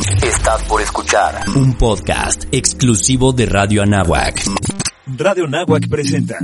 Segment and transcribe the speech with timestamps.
[0.00, 4.42] Estás por escuchar un podcast exclusivo de Radio Anáhuac.
[5.06, 6.38] Radio Anáhuac presenta.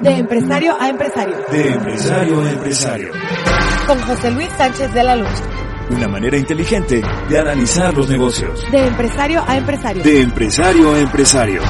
[0.00, 1.36] De empresario a empresario.
[1.50, 3.12] De empresario a empresario.
[3.86, 5.42] Con José Luis Sánchez de la Luz.
[5.90, 8.58] Una manera inteligente de analizar los negocios.
[8.70, 10.02] De empresario a empresario.
[10.02, 11.60] De empresario a empresario.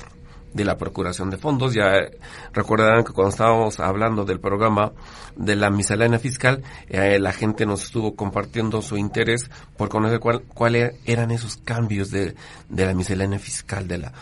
[0.53, 1.75] de la procuración de fondos.
[1.75, 1.91] Ya
[2.53, 4.91] recordarán que cuando estábamos hablando del programa
[5.35, 10.95] de la miscelánea fiscal, eh, la gente nos estuvo compartiendo su interés por conocer cuáles
[11.05, 12.35] eran esos cambios de,
[12.67, 14.13] de la miscelánea fiscal de la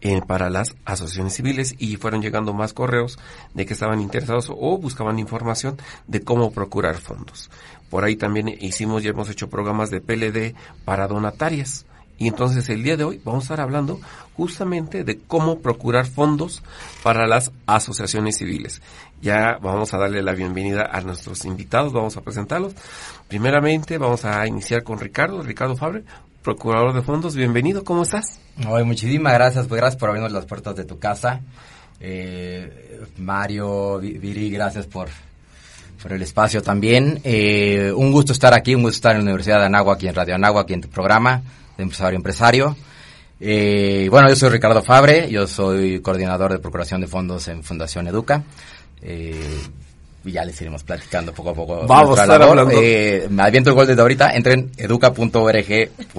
[0.00, 3.18] eh, para las asociaciones civiles y fueron llegando más correos
[3.54, 5.76] de que estaban interesados o buscaban información
[6.06, 7.50] de cómo procurar fondos.
[7.90, 10.54] Por ahí también hicimos y hemos hecho programas de PLD
[10.84, 11.86] para donatarias.
[12.20, 14.00] Y entonces el día de hoy vamos a estar hablando
[14.36, 16.62] justamente de cómo procurar fondos
[17.02, 18.82] para las asociaciones civiles.
[19.20, 22.74] Ya vamos a darle la bienvenida a nuestros invitados, vamos a presentarlos.
[23.28, 26.04] Primeramente vamos a iniciar con Ricardo, Ricardo Fabre,
[26.48, 27.36] procurador de fondos.
[27.36, 28.40] Bienvenido, ¿cómo estás?
[28.66, 31.42] Hoy muchísimas gracias, pues gracias por abrirnos las puertas de tu casa.
[32.00, 35.08] Eh, Mario, Viri, gracias por,
[36.02, 37.20] por el espacio también.
[37.22, 40.14] Eh, un gusto estar aquí, un gusto estar en la Universidad de Anáhuac, aquí en
[40.14, 41.42] Radio Anáhuac, aquí en tu programa
[41.76, 42.74] de Empresario Empresario.
[43.40, 48.08] Eh, bueno, yo soy Ricardo Fabre, yo soy coordinador de Procuración de Fondos en Fundación
[48.08, 48.42] Educa.
[49.02, 49.60] Eh,
[50.28, 51.86] y ya les iremos platicando poco a poco.
[51.86, 52.72] Vamos a estar hablando.
[52.80, 54.34] Eh, me aviento el gol desde ahorita.
[54.34, 56.14] Entren educa.org.mx.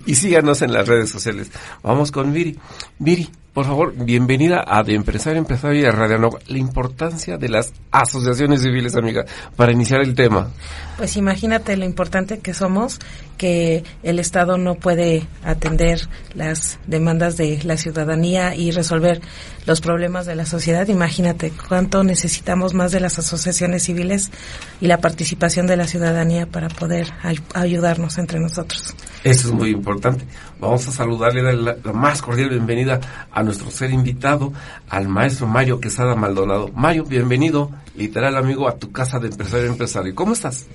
[0.06, 1.50] y síganos en las redes sociales.
[1.82, 2.58] Vamos con Viri.
[2.98, 6.40] Viri, por favor, bienvenida a De Empresario Empresario y de Radio Nova.
[6.48, 10.50] La importancia de las asociaciones civiles, amiga, para iniciar el tema.
[10.96, 12.98] Pues imagínate lo importante que somos,
[13.38, 16.00] que el Estado no puede atender
[16.34, 19.20] las demandas de la ciudadanía y resolver
[19.66, 20.88] los problemas de la sociedad.
[20.88, 24.32] Imagínate cuánto necesitamos más de las asociaciones civiles
[24.80, 28.94] y la participación de la ciudadanía para poder ay ayudarnos entre nosotros.
[29.22, 30.24] Eso es muy importante.
[30.60, 33.00] Vamos a saludarle, la, más cordial bienvenida
[33.30, 34.52] a nuestro ser invitado,
[34.88, 36.68] al maestro Mayo Quesada Maldonado.
[36.74, 40.14] Mayo, bienvenido, literal amigo, a tu casa de empresario empresario.
[40.14, 40.66] ¿Cómo estás?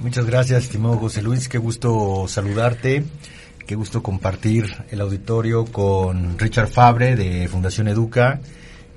[0.00, 1.48] Muchas gracias, estimado José Luis.
[1.48, 3.04] Qué gusto saludarte.
[3.66, 8.40] Qué gusto compartir el auditorio con Richard Fabre de Fundación Educa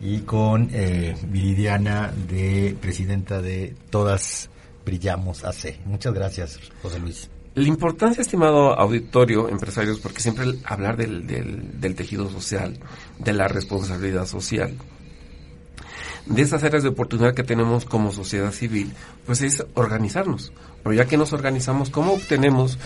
[0.01, 4.49] y con eh, Viridiana de presidenta de Todas
[4.83, 5.79] Brillamos AC.
[5.85, 7.29] Muchas gracias, José Luis.
[7.55, 12.77] La importancia, estimado auditorio, empresarios, porque siempre hablar del, del, del, tejido social,
[13.17, 14.75] de la responsabilidad social,
[16.25, 18.91] de esas áreas de oportunidad que tenemos como sociedad civil,
[19.25, 20.51] pues es organizarnos.
[20.83, 22.77] Pero ya que nos organizamos, ¿cómo obtenemos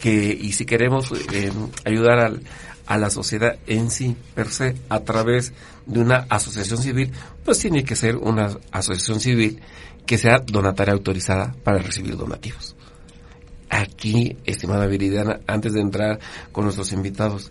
[0.00, 1.50] que, y si queremos eh,
[1.84, 2.42] ayudar al,
[2.86, 5.52] a la sociedad en sí, per se, a través
[5.86, 7.10] de una asociación civil,
[7.44, 9.60] pues tiene que ser una asociación civil
[10.06, 12.76] que sea donataria autorizada para recibir donativos
[13.82, 16.18] aquí, estimada Viridiana, antes de entrar
[16.52, 17.50] con nuestros invitados,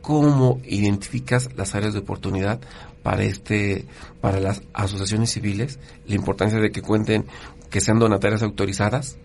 [0.00, 2.60] ¿cómo identificas las áreas de oportunidad
[3.02, 3.86] para este,
[4.20, 5.78] para las asociaciones civiles?
[6.06, 7.26] La importancia de que cuenten,
[7.70, 9.16] que sean donatarias autorizadas.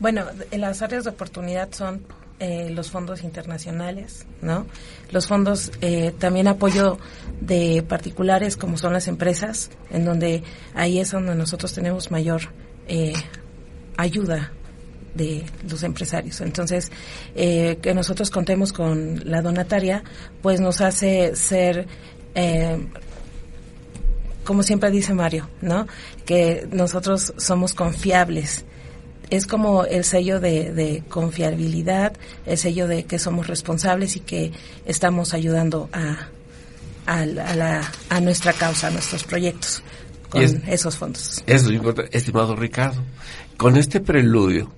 [0.00, 2.04] Bueno, las áreas de oportunidad son
[2.40, 4.64] eh, los fondos internacionales, ¿no?
[5.10, 6.98] Los fondos, eh, también apoyo
[7.40, 10.44] de particulares como son las empresas, en donde
[10.74, 12.42] ahí es donde nosotros tenemos mayor
[12.86, 13.12] eh,
[13.96, 14.52] ayuda
[15.18, 16.40] de los empresarios.
[16.40, 16.90] Entonces,
[17.34, 20.02] eh, que nosotros contemos con la donataria,
[20.40, 21.86] pues nos hace ser,
[22.34, 22.86] eh,
[24.44, 25.86] como siempre dice Mario, ¿no?
[26.24, 28.64] Que nosotros somos confiables
[29.30, 32.14] es como el sello de, de, confiabilidad,
[32.46, 34.52] el sello de que somos responsables y que
[34.86, 36.28] estamos ayudando a,
[37.04, 39.82] a, la, a nuestra causa, a nuestros proyectos
[40.28, 41.42] con es, esos fondos.
[41.46, 42.16] Eso es importante.
[42.16, 43.02] Estimado Ricardo,
[43.56, 44.70] con este preludio,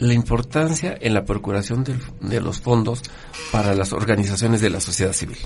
[0.00, 3.02] la importancia en la procuración de, de los fondos
[3.52, 5.38] para las organizaciones de la sociedad civil.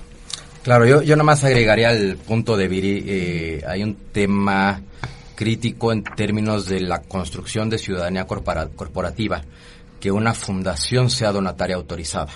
[0.62, 4.80] Claro, yo, yo nomás agregaría al punto de Viri, eh, hay un tema
[5.34, 9.42] crítico en términos de la construcción de ciudadanía corporativa,
[10.00, 12.32] que una fundación sea donataria autorizada.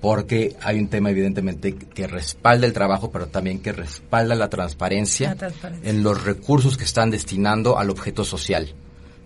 [0.00, 5.30] Porque hay un tema evidentemente que respalda el trabajo, pero también que respalda la transparencia,
[5.30, 5.90] la transparencia.
[5.90, 8.74] en los recursos que están destinando al objeto social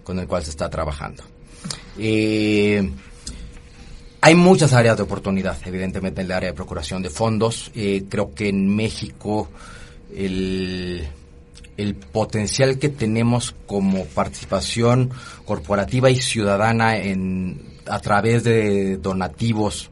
[0.02, 1.24] con el cual se está trabajando.
[1.98, 2.90] Eh,
[4.20, 7.70] hay muchas áreas de oportunidad, evidentemente, en el área de procuración de fondos.
[7.74, 9.48] Eh, creo que en México
[10.14, 11.06] el
[11.76, 15.10] el potencial que tenemos como participación
[15.44, 19.90] corporativa y ciudadana en a través de donativos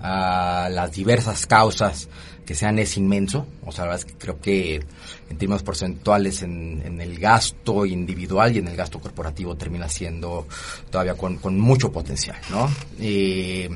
[0.00, 2.08] a las diversas causas
[2.44, 3.46] que sean es inmenso.
[3.64, 8.54] O sea, la verdad es que creo que en términos porcentuales en, el gasto individual
[8.54, 10.46] y en el gasto corporativo termina siendo
[10.90, 12.70] todavía con, con mucho potencial, ¿no?
[13.00, 13.68] Eh,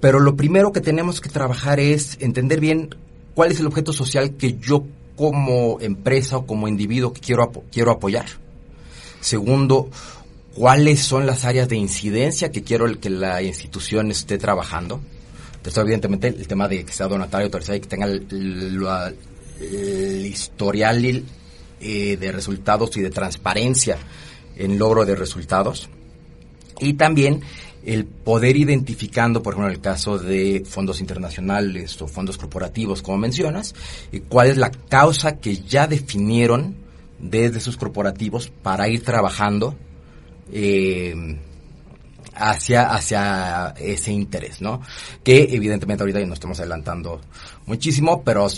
[0.00, 2.94] pero lo primero que tenemos que trabajar es entender bien
[3.34, 4.84] cuál es el objeto social que yo
[5.16, 8.26] como empresa o como individuo que quiero, quiero apoyar.
[9.20, 9.88] Segundo,
[10.54, 15.00] cuáles son las áreas de incidencia que quiero que la institución esté trabajando.
[15.64, 19.16] Tercero, evidentemente, el tema de que sea donatario autorizado y que tenga el,
[20.26, 21.24] historial
[21.80, 23.96] eh, de resultados y de transparencia
[24.56, 25.88] en logro de resultados.
[26.80, 27.40] Y también
[27.82, 33.16] el poder identificando, por ejemplo, en el caso de fondos internacionales o fondos corporativos, como
[33.16, 33.74] mencionas,
[34.12, 36.74] y cuál es la causa que ya definieron
[37.18, 39.74] desde sus corporativos para ir trabajando
[40.52, 41.38] eh,
[42.34, 44.80] hacia, hacia ese interés, ¿no?
[45.22, 47.20] Que evidentemente ahorita ya nos estamos adelantando
[47.66, 48.48] muchísimo, pero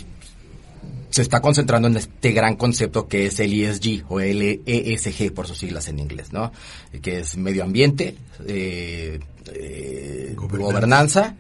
[1.11, 5.47] se está concentrando en este gran concepto que es el ESG o el ESG por
[5.47, 6.53] sus siglas en inglés, ¿no?
[7.01, 9.19] Que es medio ambiente, eh,
[9.55, 10.73] eh, gobernanza.
[10.73, 11.37] gobernanza.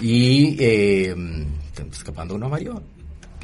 [0.00, 1.14] y eh,
[1.92, 2.82] escapando uno Mario.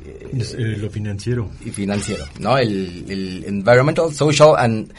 [0.06, 1.50] Eh, lo financiero.
[1.64, 2.56] Y financiero, ¿no?
[2.58, 4.93] El, el Environmental, Social and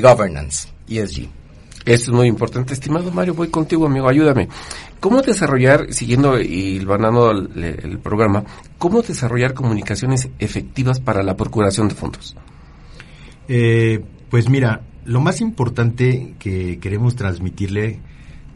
[0.00, 1.28] Governance, ESG.
[1.84, 2.72] Eso es muy importante.
[2.72, 4.48] Estimado Mario, voy contigo, amigo, ayúdame.
[5.00, 8.42] ¿Cómo desarrollar, siguiendo y banando el, el, programa,
[8.78, 12.36] cómo desarrollar comunicaciones efectivas para la procuración de fondos?
[13.48, 18.00] Eh, pues mira, lo más importante que queremos transmitirle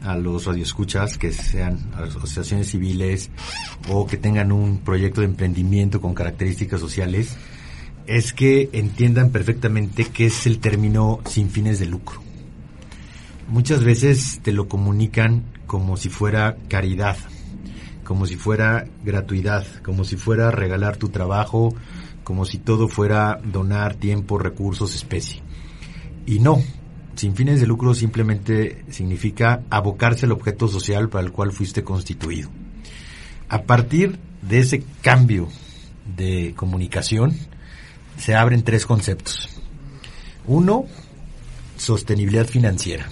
[0.01, 3.29] a los radioescuchas, que sean asociaciones civiles
[3.89, 7.37] o que tengan un proyecto de emprendimiento con características sociales,
[8.07, 12.28] es que entiendan perfectamente qué es el término sin fines de lucro
[13.49, 17.17] muchas veces te lo comunican como si fuera caridad,
[18.03, 21.73] como si fuera gratuidad, como si fuera regalar tu trabajo,
[22.23, 25.41] como si todo fuera donar tiempo, recursos, especie.
[26.25, 26.61] Y no,
[27.15, 32.49] sin fines de lucro simplemente significa abocarse al objeto social para el cual fuiste constituido.
[33.49, 35.49] A partir de ese cambio
[36.15, 37.35] de comunicación,
[38.17, 39.49] se abren tres conceptos.
[40.45, 40.85] Uno,
[41.77, 43.07] sostenibilidad financiera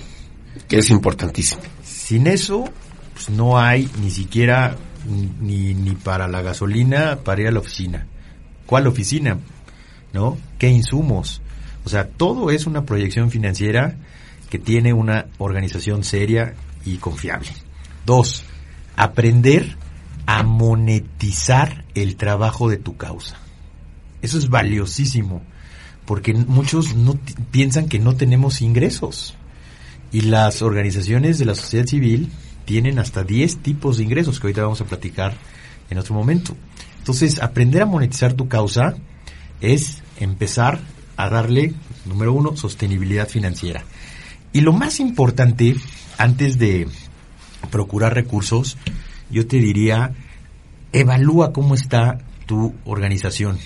[0.67, 1.61] que es importantísimo.
[1.83, 2.65] Sin eso,
[3.13, 4.75] pues no hay ni siquiera
[5.39, 8.07] ni, ni para la gasolina para ir a la oficina.
[8.65, 9.37] ¿Cuál oficina?
[10.13, 10.37] ¿No?
[10.57, 11.41] ¿Qué insumos?
[11.85, 13.95] O sea, todo es una proyección financiera
[14.49, 16.55] que tiene una organización seria
[16.85, 17.49] y confiable.
[18.05, 18.43] Dos,
[18.95, 19.77] aprender
[20.25, 23.37] a monetizar el trabajo de tu causa.
[24.21, 25.41] Eso es valiosísimo,
[26.05, 27.17] porque muchos no
[27.51, 29.35] piensan que no tenemos ingresos.
[30.11, 32.29] Y las organizaciones de la sociedad civil
[32.65, 35.35] tienen hasta 10 tipos de ingresos que ahorita vamos a platicar
[35.89, 36.55] en otro momento.
[36.99, 38.95] Entonces, aprender a monetizar tu causa
[39.61, 40.79] es empezar
[41.15, 41.73] a darle,
[42.05, 43.83] número uno, sostenibilidad financiera.
[44.53, 45.75] Y lo más importante,
[46.17, 46.87] antes de
[47.71, 48.77] procurar recursos,
[49.29, 50.13] yo te diría,
[50.93, 53.57] evalúa cómo está tu organización.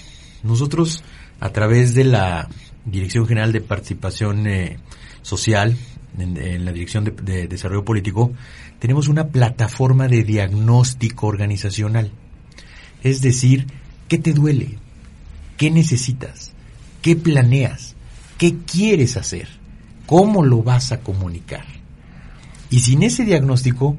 [0.44, 1.04] Nosotros,
[1.40, 2.50] a través de la
[2.86, 4.78] Dirección General de Participación eh,
[5.22, 5.78] Social,
[6.18, 8.32] en, la Dirección de, de Desarrollo Político,
[8.80, 12.12] tenemos una plataforma de diagnóstico organizacional.
[13.04, 13.68] Es decir,
[14.08, 14.78] ¿qué te duele?
[15.58, 16.54] ¿Qué necesitas?
[17.02, 17.96] ¿Qué planeas?
[18.38, 19.48] ¿Qué quieres hacer?
[20.06, 21.66] ¿Cómo lo vas a comunicar?
[22.70, 23.98] Y sin ese diagnóstico,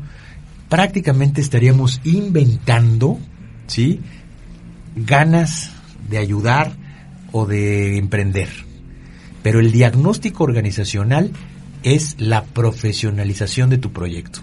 [0.69, 3.19] prácticamente estaríamos inventando,
[3.67, 4.01] ¿sí?
[4.97, 5.71] Ganas
[6.09, 6.73] de ayudar
[7.33, 8.49] o de emprender.
[9.43, 11.33] Pero el diagnóstico organizacional
[11.83, 14.41] es la profesionalización de tu proyecto.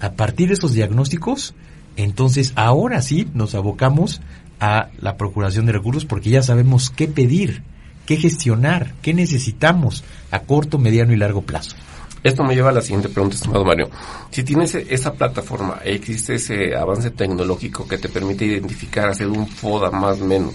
[0.00, 1.54] A partir de esos diagnósticos,
[1.96, 4.20] entonces ahora sí nos abocamos
[4.60, 7.62] a la procuración de recursos porque ya sabemos qué pedir,
[8.06, 11.76] qué gestionar, qué necesitamos a corto, mediano y largo plazo.
[12.22, 13.90] Esto me lleva a la siguiente pregunta, estimado Mario.
[14.30, 19.90] Si tienes esa plataforma, existe ese avance tecnológico que te permite identificar, hacer un FODA
[19.90, 20.54] más o menos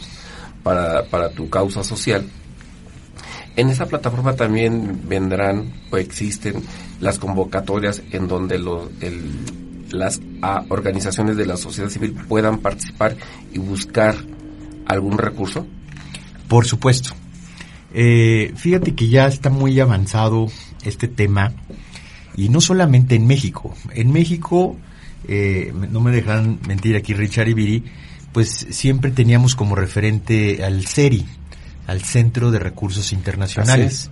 [0.64, 2.26] para, para tu causa social,
[3.58, 6.64] en esa plataforma también vendrán o existen
[7.02, 8.88] las convocatorias en donde los,
[9.90, 10.22] las
[10.70, 13.18] organizaciones de la sociedad civil puedan participar
[13.52, 14.16] y buscar
[14.86, 15.66] algún recurso.
[16.48, 17.10] Por supuesto.
[17.94, 20.48] Eh, fíjate que ya está muy avanzado
[20.84, 21.54] este tema
[22.36, 23.74] y no solamente en México.
[23.96, 24.78] En México,
[25.28, 27.84] eh, no me dejan mentir aquí Richard y Viri,
[28.34, 31.26] pues siempre teníamos como referente al CERI,
[31.88, 34.12] al Centro de Recursos Internacionales.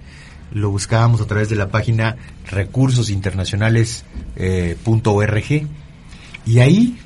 [0.52, 2.16] Lo buscábamos a través de la página
[2.50, 4.04] recursosinternacionales.org
[4.38, 5.68] eh,
[6.46, 6.98] y ahí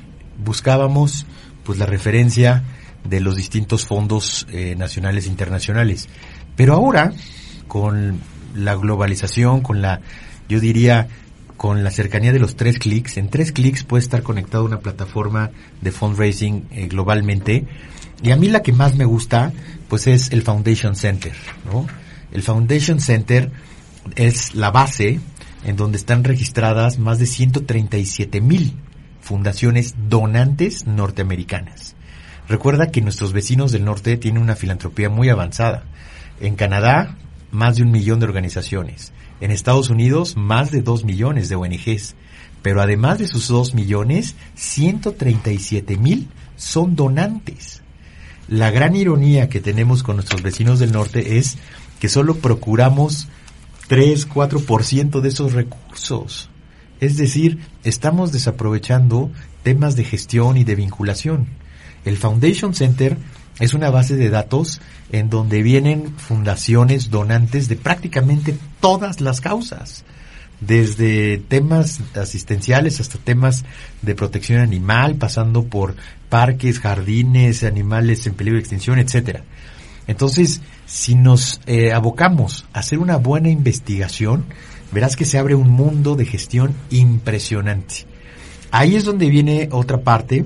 [0.42, 1.26] buscábamos
[1.64, 2.64] pues la referencia
[3.04, 6.08] de los distintos fondos eh, nacionales e internacionales.
[6.56, 7.12] Pero ahora,
[7.66, 8.20] con
[8.54, 10.00] la globalización, con la,
[10.48, 11.08] yo diría,
[11.56, 14.80] con la cercanía de los tres clics, en tres clics puede estar conectado a una
[14.80, 15.50] plataforma
[15.80, 17.66] de fundraising eh, globalmente.
[18.22, 19.52] Y a mí la que más me gusta,
[19.90, 21.34] pues es el Foundation Center,
[21.66, 21.86] ¿no?
[22.32, 23.50] El Foundation Center
[24.14, 25.20] es la base
[25.64, 28.76] en donde están registradas más de 137 mil
[29.20, 31.96] fundaciones donantes norteamericanas.
[32.48, 35.84] Recuerda que nuestros vecinos del norte tienen una filantropía muy avanzada.
[36.40, 37.16] En Canadá,
[37.50, 39.12] más de un millón de organizaciones.
[39.40, 42.14] En Estados Unidos, más de dos millones de ONGs.
[42.62, 47.79] Pero además de sus dos millones, 137 mil son donantes.
[48.50, 51.56] La gran ironía que tenemos con nuestros vecinos del norte es
[52.00, 53.28] que solo procuramos
[53.86, 56.50] 3, 4% de esos recursos.
[56.98, 59.30] Es decir, estamos desaprovechando
[59.62, 61.46] temas de gestión y de vinculación.
[62.04, 63.16] El Foundation Center
[63.60, 64.80] es una base de datos
[65.12, 70.04] en donde vienen fundaciones donantes de prácticamente todas las causas,
[70.60, 73.64] desde temas asistenciales hasta temas
[74.02, 75.96] de protección animal, pasando por
[76.28, 79.42] parques, jardines, animales en peligro de extinción, etcétera.
[80.06, 84.44] Entonces, si nos eh, abocamos a hacer una buena investigación,
[84.92, 88.06] verás que se abre un mundo de gestión impresionante.
[88.70, 90.44] Ahí es donde viene otra parte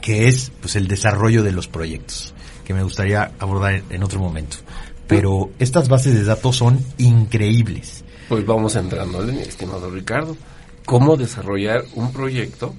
[0.00, 4.58] que es pues el desarrollo de los proyectos, que me gustaría abordar en otro momento.
[5.06, 8.04] Pero estas bases de datos son increíbles.
[8.28, 10.36] Pues vamos entrando, estimado Ricardo.
[10.84, 12.74] ¿Cómo desarrollar un proyecto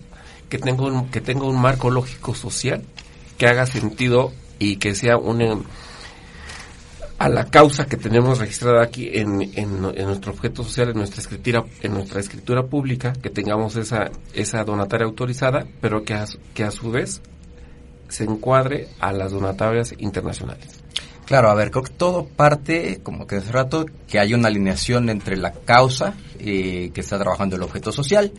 [0.49, 2.83] que tenga un, que tenga un marco lógico social,
[3.37, 5.65] que haga sentido y que sea un
[7.19, 11.63] a la causa que tenemos registrada aquí en, en, nuestro objeto social, en nuestra escritura,
[11.81, 16.71] en nuestra escritura pública, que tengamos esa, esa donataria autorizada, pero que a, que a
[16.71, 17.21] su vez
[18.09, 20.83] se encuadre a las donatarias internacionales.
[21.27, 25.09] Claro, a ver, creo que todo parte, como que hace rato, que hay una alineación
[25.09, 28.31] entre la causa eh, que está trabajando el objeto social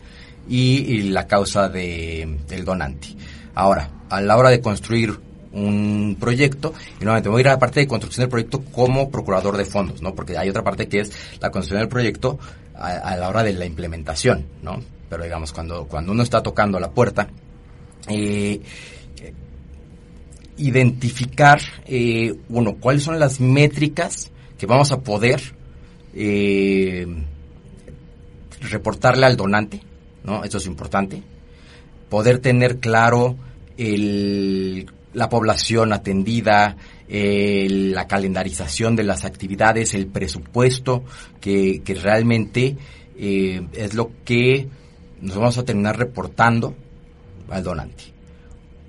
[0.47, 3.09] y, la causa de, del donante.
[3.53, 5.19] Ahora, a la hora de construir
[5.51, 9.11] un proyecto y nuevamente voy a ir a la parte de construcción del proyecto como
[9.11, 10.15] procurador de fondos, ¿no?
[10.15, 12.39] Porque hay otra parte que es la construcción del proyecto
[12.73, 14.79] a, la hora de la implementación, ¿no?
[15.07, 17.27] Pero digamos, cuando, cuando uno está tocando la puerta,
[18.07, 18.59] eh,
[20.59, 25.41] identificar, eh, uno, cuáles son las métricas que vamos a poder
[26.13, 27.07] eh,
[28.61, 29.81] reportarle al donante,
[30.23, 30.43] ¿no?
[30.43, 31.23] Esto es importante.
[32.09, 33.37] Poder tener claro
[33.77, 36.75] el la población atendida,
[37.07, 41.03] la calendarización de las actividades, el presupuesto,
[41.41, 42.77] que, realmente
[43.17, 44.67] eh, es lo que
[45.21, 46.75] nos vamos a terminar reportando
[47.49, 48.03] al donante.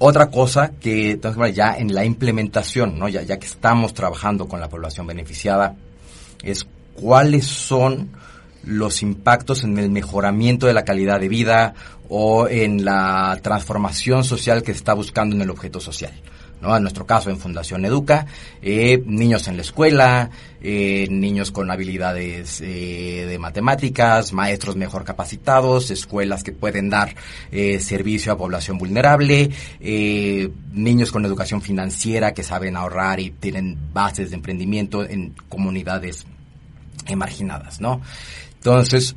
[0.02, 1.20] Otra cosa que
[1.52, 3.10] ya en la implementación, ¿no?
[3.10, 5.76] ya, ya que estamos trabajando con la población beneficiada,
[6.42, 8.08] es cuáles son
[8.64, 11.74] los impactos en el mejoramiento de la calidad de vida
[12.08, 16.12] o en la transformación social que se está buscando en el objeto social.
[16.60, 16.76] ¿No?
[16.76, 18.26] En nuestro caso, en Fundación Educa,
[18.62, 20.30] eh, niños en la escuela,
[20.62, 27.14] eh, niños con habilidades eh, de matemáticas, maestros mejor capacitados, escuelas que pueden dar
[27.50, 29.50] servicio a población vulnerable,
[29.80, 36.26] niños con educación financiera que saben ahorrar y tienen bases de emprendimiento en comunidades
[37.16, 38.00] marginadas, ¿no?
[38.54, 39.16] Entonces,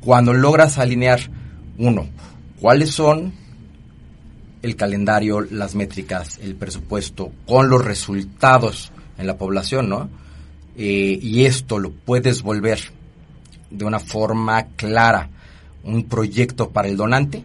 [0.00, 1.20] cuando logras alinear,
[1.78, 2.06] uno,
[2.60, 3.32] cuáles son
[4.66, 10.08] el calendario, las métricas, el presupuesto, con los resultados en la población, ¿no?
[10.76, 12.80] Eh, y esto lo puedes volver
[13.70, 15.30] de una forma clara
[15.84, 17.44] un proyecto para el donante,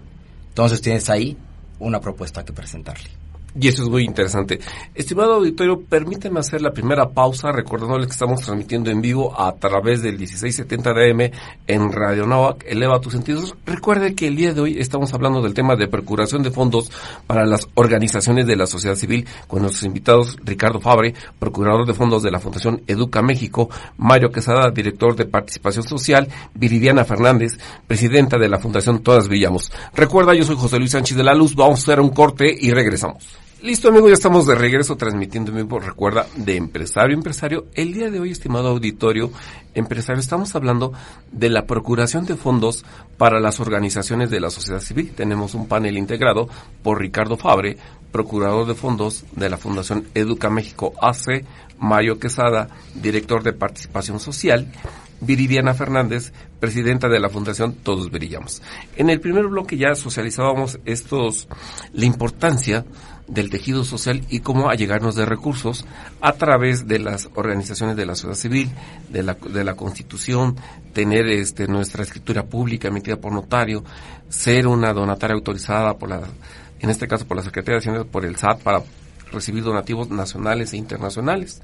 [0.50, 1.38] entonces tienes ahí
[1.80, 3.21] una propuesta que presentarle.
[3.60, 4.60] Y eso es muy interesante.
[4.96, 10.02] Estimado auditorio, permíteme hacer la primera pausa recordándoles que estamos transmitiendo en vivo a través
[10.02, 11.32] del 1670 DM
[11.68, 12.64] en Radio Novak.
[12.66, 13.56] Eleva tus sentidos.
[13.66, 16.92] Recuerde que el día de hoy estamos hablando del tema de procuración de fondos
[17.28, 22.24] para las organizaciones de la sociedad civil con nuestros invitados Ricardo Fabre, procurador de fondos
[22.24, 28.48] de la Fundación Educa México, Mario Quesada, director de participación social, Viridiana Fernández, presidenta de
[28.48, 29.72] la Fundación Todas Brillamos.
[29.94, 31.56] Recuerda, yo soy José Luis Sánchez de la Luz.
[31.56, 33.41] Vamos a hacer un corte y regresamos.
[33.62, 35.80] Listo, amigo, ya estamos de regreso transmitiendo en vivo.
[35.80, 37.68] Recuerda, de empresario empresario.
[37.76, 39.32] El día de hoy, estimado auditorio
[39.76, 40.94] empresario, estamos hablando
[41.32, 42.84] de la procuración de fondos
[43.20, 45.14] para las organizaciones de la sociedad civil.
[45.16, 46.50] Tenemos un panel integrado
[46.82, 47.78] por Ricardo Fabre,
[48.12, 51.46] procurador de fondos de la Fundación Educa México AC,
[51.78, 54.72] Mayo Quesada, director de participación social,
[55.22, 58.64] Viridiana Fernández, presidenta de la Fundación Todos Brillamos.
[58.96, 61.48] En el primer bloque ya socializábamos estos,
[61.94, 62.86] la importancia
[63.32, 65.86] del tejido social y cómo allegarnos de recursos
[66.20, 68.70] a través de las organizaciones de la sociedad civil,
[69.10, 70.58] de la, de la constitución,
[70.94, 73.84] tener este, nuestra escritura pública emitida por notario,
[74.28, 76.22] ser una donataria autorizada por la,
[76.80, 78.84] en este caso por la Secretaría de Hacienda, por el SAT para
[79.32, 81.62] recibir donativos nacionales e internacionales.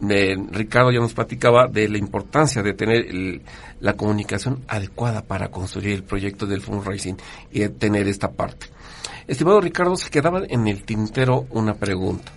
[0.00, 3.42] Ricardo ya nos platicaba de la importancia de tener el,
[3.80, 7.18] la comunicación adecuada para construir el proyecto del fundraising
[7.52, 8.66] y de tener esta parte.
[9.26, 12.32] Estimado Ricardo, se quedaba en el tintero una pregunta.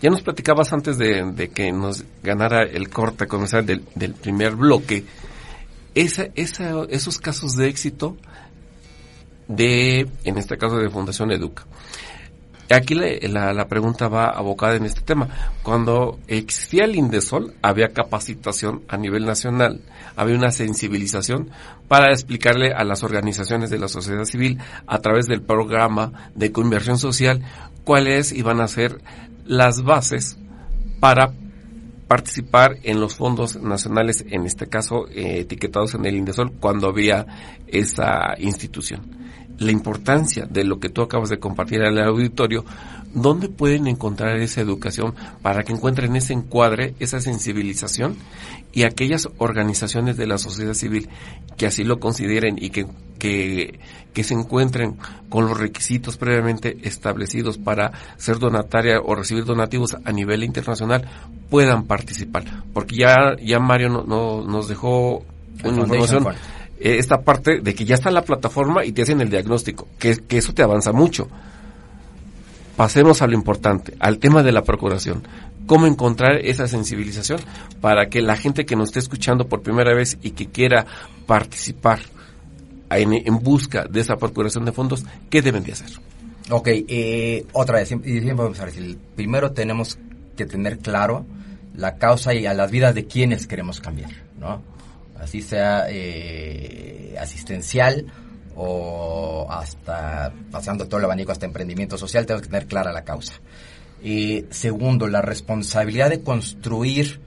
[0.00, 5.04] Ya nos platicabas antes de, que nos ganara el corte comercial del, del primer bloque,
[5.94, 8.16] esa, esa, esos casos de éxito
[9.48, 11.64] de, en este caso de Fundación Educa.
[12.70, 15.28] Aquí la, la, la, pregunta va abocada en este tema.
[15.62, 19.82] Cuando existía el Indesol, había capacitación a nivel nacional,
[20.16, 21.50] había una sensibilización
[21.88, 26.98] para explicarle a las organizaciones de la sociedad civil a través del programa de conversión
[26.98, 27.42] social
[27.84, 29.00] cuáles iban a ser
[29.44, 30.38] las bases
[31.00, 31.32] para
[32.08, 37.26] participar en los fondos nacionales, en este caso eh, etiquetados en el Indesol, cuando había
[37.66, 39.24] esa institución
[39.58, 42.64] la importancia de lo que tú acabas de compartir al auditorio,
[43.12, 48.16] ¿dónde pueden encontrar esa educación para que encuentren ese encuadre, esa sensibilización
[48.72, 51.08] y aquellas organizaciones de la sociedad civil
[51.56, 52.86] que así lo consideren y que,
[53.18, 53.78] que,
[54.12, 54.96] que se encuentren
[55.28, 61.08] con los requisitos previamente establecidos para ser donataria o recibir donativos a nivel internacional
[61.50, 62.44] puedan participar?
[62.72, 65.24] Porque ya, ya Mario no, no, nos dejó
[65.62, 66.26] una información
[66.84, 70.18] eh, esta parte de que ya está la plataforma y te hacen el diagnóstico, que,
[70.18, 71.28] que eso te avanza mucho.
[72.76, 75.26] Pasemos a lo importante, al tema de la procuración.
[75.64, 77.40] ¿Cómo encontrar esa sensibilización
[77.80, 80.84] para que la gente que nos esté escuchando por primera vez y que quiera
[81.26, 82.00] participar
[82.90, 85.88] en, busca de esa procuración de fondos, qué deben de hacer?
[86.50, 89.98] Ok, eh, otra vez, y siempre vamos a decir, primero tenemos
[90.36, 91.24] que tener claro
[91.74, 94.73] la causa y a las vidas de quienes queremos cambiar, ¿no?
[95.18, 98.06] Así sea eh, asistencial
[98.56, 103.34] o hasta pasando todo el abanico hasta emprendimiento social, tenemos que tener clara la causa.
[104.50, 107.20] Segundo, la responsabilidad de construir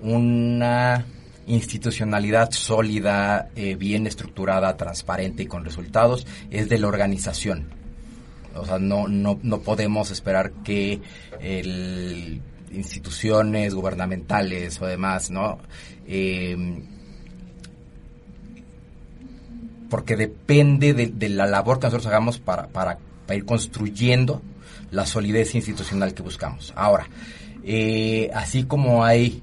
[0.00, 1.04] una
[1.46, 7.70] institucionalidad sólida, eh, bien estructurada, transparente y con resultados es de la organización.
[8.54, 11.00] O sea, no, no, no podemos esperar que
[11.40, 12.40] el,
[12.72, 15.58] instituciones gubernamentales o demás, ¿no?
[16.06, 16.56] Eh,
[19.90, 24.40] porque depende de, de, la labor que nosotros hagamos para, para, para, ir construyendo
[24.90, 26.72] la solidez institucional que buscamos.
[26.76, 27.08] Ahora,
[27.64, 29.42] eh, así como hay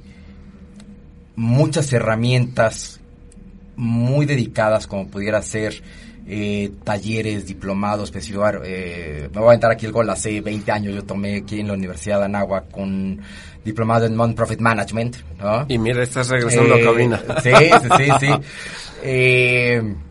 [1.35, 2.99] muchas herramientas
[3.75, 5.83] muy dedicadas, como pudiera ser
[6.25, 8.11] eh, talleres, diplomados.
[8.65, 10.09] Eh, me voy a entrar aquí el gol.
[10.09, 13.19] Hace 20 años yo tomé aquí en la Universidad de Anáhuac con
[13.63, 15.17] diplomado en Non-Profit Management.
[15.39, 15.65] ¿no?
[15.67, 17.21] Y mira, estás regresando a Eh, cabina.
[17.43, 19.93] Sí, sí, sí, sí.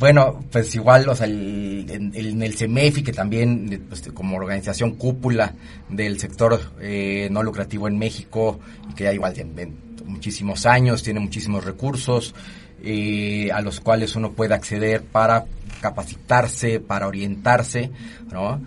[0.00, 4.92] Bueno, pues igual, o sea, el- en, en el CEMEFI, que también, pues, como organización
[4.96, 5.52] cúpula
[5.90, 8.58] del sector eh, no lucrativo en México,
[8.90, 9.70] y que ya igual tiene
[10.06, 12.34] muchísimos años, tiene muchísimos recursos,
[12.82, 15.44] eh, a los cuales uno puede acceder para
[15.82, 17.90] capacitarse, para orientarse,
[18.32, 18.60] ¿no?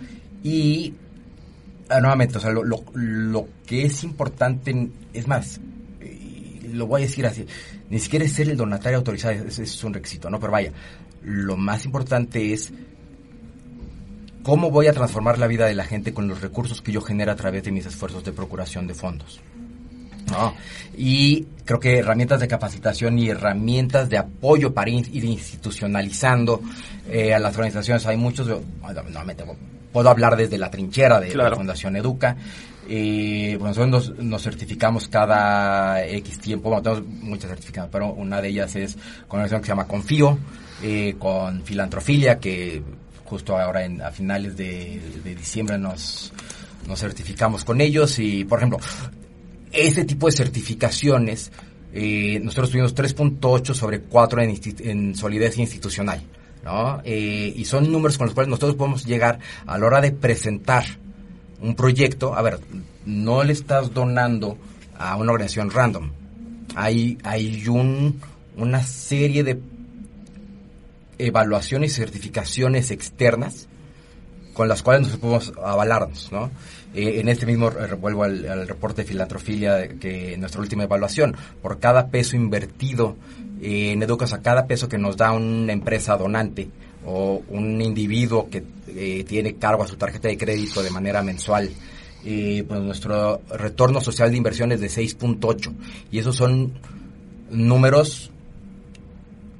[0.44, 0.94] Y
[1.90, 5.60] Ah, nuevamente, o sea, lo, lo, lo que es importante, es más,
[6.00, 7.44] eh, lo voy a decir así,
[7.90, 10.40] ni siquiera es ser el donatario autorizado, ese es un requisito, ¿no?
[10.40, 10.72] Pero vaya,
[11.24, 12.72] lo más importante es
[14.42, 17.32] cómo voy a transformar la vida de la gente con los recursos que yo genero
[17.32, 19.40] a través de mis esfuerzos de procuración de fondos.
[20.30, 20.54] ¿no?
[20.96, 26.62] Y creo que herramientas de capacitación y herramientas de apoyo para ir institucionalizando
[27.10, 28.06] eh, a las organizaciones.
[28.06, 29.44] Hay muchos, yo, bueno, nuevamente,
[29.92, 31.50] puedo hablar desde la trinchera de Claro.
[31.50, 32.36] la Fundación Educa.
[32.88, 38.48] Eh, bueno, nosotros nos, certificamos cada X tiempo, bueno, tenemos muchas certificaciones, pero una de
[38.48, 40.38] ellas es con una que se llama Confío,
[40.82, 42.82] eh, con Filantrofilia, que
[43.24, 46.32] justo ahora en, a finales de, diciembre nos,
[46.86, 48.78] nos certificamos con ellos y, por ejemplo,
[49.72, 51.50] ese tipo de certificaciones,
[51.92, 56.22] eh, nosotros tuvimos 3.8 sobre 4 en, en solidez institucional,
[56.64, 57.00] ¿no?
[57.04, 60.84] Eh, y son números con los cuales nosotros podemos llegar a la hora de presentar
[61.60, 62.34] un proyecto.
[62.34, 62.60] A ver,
[63.06, 64.56] no le estás donando
[64.98, 66.10] a una organización random.
[66.74, 68.20] Hay, hay un,
[68.56, 69.60] una serie de
[71.18, 73.68] evaluaciones y certificaciones externas
[74.54, 76.50] con las cuales nosotros podemos avalarnos, ¿no?
[76.94, 81.80] Eh, en este mismo, eh, vuelvo al, reporte de filantrofilia, que nuestra última evaluación, por
[81.80, 83.16] cada peso invertido
[83.60, 86.68] en Educas, cada peso que nos da una empresa donante
[87.06, 91.70] o un individuo que eh, tiene cargo a su tarjeta de crédito de manera mensual,
[92.24, 95.72] eh, pues nuestro retorno social de inversión es de 6.8
[96.10, 96.72] y esos son
[97.50, 98.30] números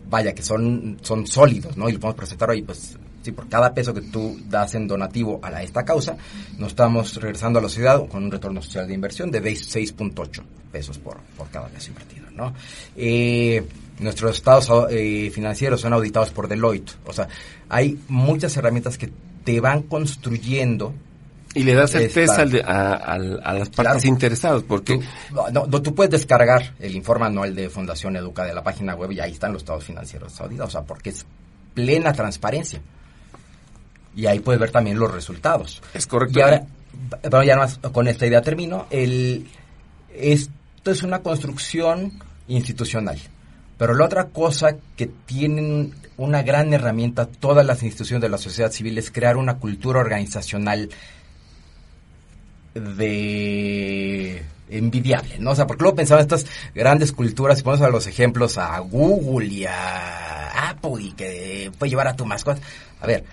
[0.08, 1.88] vaya, que son, son sólidos, ¿no?
[1.88, 5.40] Y lo podemos presentar hoy, pues, sí, por cada peso que tú das en donativo
[5.42, 6.16] a esta causa,
[6.58, 10.98] nos estamos regresando a la sociedad con un retorno social de inversión de 6.8 pesos
[10.98, 12.54] por, por cada peso invertido, ¿no?
[12.96, 13.64] Eh,
[13.98, 17.28] nuestros estados eh, financieros son auditados por Deloitte, o sea,
[17.68, 19.10] hay muchas herramientas que
[19.44, 20.94] te van construyendo
[21.54, 24.08] Y le das certeza al de- a, al- a las partes Claro.
[24.08, 24.98] interesadas, porque
[25.32, 28.94] No, no, no, tú puedes descargar el informe anual de Fundación Educa de la página
[28.96, 31.24] web y ahí están los estados financieros auditados, o sea, porque es
[31.74, 32.80] plena transparencia.
[34.16, 35.82] Y ahí puedes ver también los resultados.
[35.92, 36.38] es correcto.
[36.38, 36.64] Y ahora,
[37.22, 38.86] bueno, ya más con esta idea termino.
[38.90, 39.46] El,
[40.16, 40.50] esto
[40.90, 42.12] es una construcción
[42.48, 43.18] institucional.
[43.78, 48.70] Pero la otra cosa que tienen una gran herramienta todas las instituciones de la sociedad
[48.70, 50.90] civil es crear una cultura organizacional
[52.74, 55.50] de envidiable, ¿no?
[55.50, 58.78] O sea, porque luego pensaba en estas grandes culturas, y ponemos a los ejemplos a
[58.78, 62.60] Google y a Apple y que puede llevar a tu mascota.
[63.00, 63.24] A ver,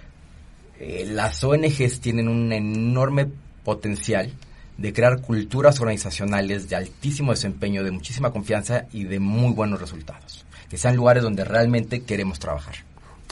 [0.79, 3.27] eh, las ONGs tienen un enorme
[3.63, 4.31] potencial
[4.81, 10.45] de crear culturas organizacionales de altísimo desempeño, de muchísima confianza y de muy buenos resultados.
[10.69, 12.75] Que sean lugares donde realmente queremos trabajar.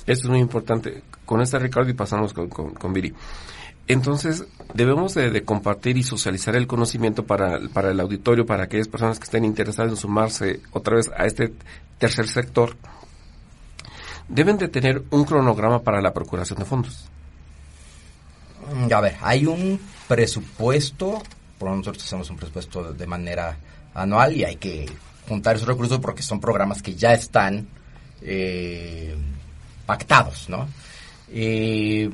[0.05, 1.03] Esto es muy importante.
[1.25, 3.13] Con este Ricardo y pasamos con, con, con Viri.
[3.88, 8.88] Entonces, debemos de, de compartir y socializar el conocimiento para, para el auditorio, para aquellas
[8.88, 11.53] personas que estén interesadas en sumarse otra vez a este
[11.97, 12.75] tercer sector.
[14.27, 17.05] Deben de tener un cronograma para la procuración de fondos.
[18.75, 21.21] Mm, A ver, hay un presupuesto,
[21.60, 23.58] por nosotros hacemos un presupuesto de manera
[23.93, 24.89] anual y hay que
[25.28, 27.67] juntar esos recursos porque son programas que ya están
[28.22, 29.15] eh,
[29.86, 30.67] pactados, ¿no?
[31.32, 32.10] Eh,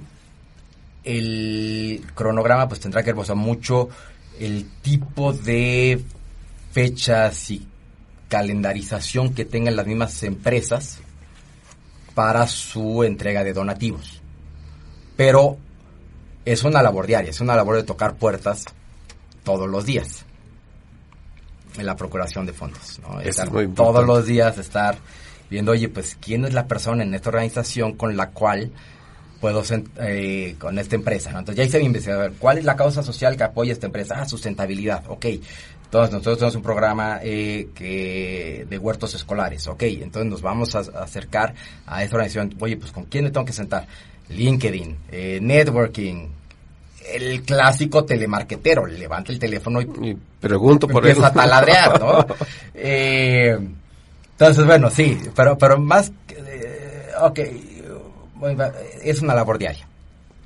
[1.04, 3.90] el cronograma pues tendrá que ver mucho
[4.40, 6.04] el tipo de
[6.72, 7.68] fechas y
[8.28, 11.00] calendarización que tengan las mismas empresas
[12.16, 14.22] para su entrega de donativos.
[15.16, 15.58] Pero
[16.44, 18.66] es una labor diaria, es una labor de tocar puertas
[19.46, 20.26] todos los días
[21.78, 23.00] en la procuración de fondos.
[23.02, 23.22] ¿no?
[23.22, 23.94] Eso Estar es muy importante.
[23.94, 24.98] todos los días estar
[25.50, 28.72] viendo, oye, pues, ¿quién es la persona en esta organización con la cual
[29.40, 29.64] puedo,
[30.00, 31.32] eh, con esta empresa?
[31.32, 31.40] ¿no?
[31.40, 34.16] Entonces ya hice mi investigación, ¿cuál es la causa social que apoya esta empresa?
[34.20, 35.26] Ah, sustentabilidad, ok.
[35.86, 39.84] Entonces nosotros tenemos un programa eh, que de huertos escolares, ok.
[39.84, 41.54] Entonces nos vamos a, a acercar
[41.86, 43.88] a esta organización, oye, pues, ¿con quién me tengo que sentar?
[44.30, 46.30] LinkedIn, eh, networking,
[47.14, 51.40] el clásico telemarquetero, levanta el teléfono y Y pregunto por empieza eso.
[51.40, 52.26] a taladrear, ¿no?
[52.74, 53.58] Eh,
[54.32, 57.40] entonces, bueno, sí, pero, pero más, eh, ok,
[59.04, 59.88] es una labor diaria.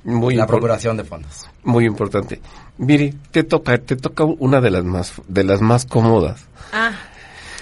[0.04, 1.46] Muy la procuración de fondos.
[1.64, 2.40] Muy importante.
[2.78, 6.46] Miri, te toca, te toca una de las más, de las más cómodas.
[6.72, 6.92] Ah,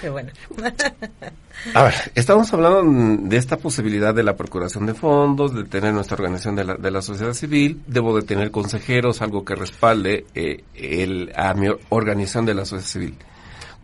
[0.01, 0.31] qué bueno.
[1.73, 6.15] A ver, estamos hablando de esta posibilidad de la procuración de fondos, de tener nuestra
[6.15, 10.63] organización de la, de la sociedad civil, debo de tener consejeros, algo que respalde eh,
[10.73, 13.17] el, a mi organización de la sociedad civil.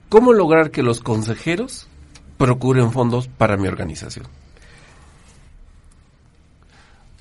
[0.08, 1.88] ¿Cómo lograr que los consejeros
[2.38, 4.26] procuren fondos para mi organización?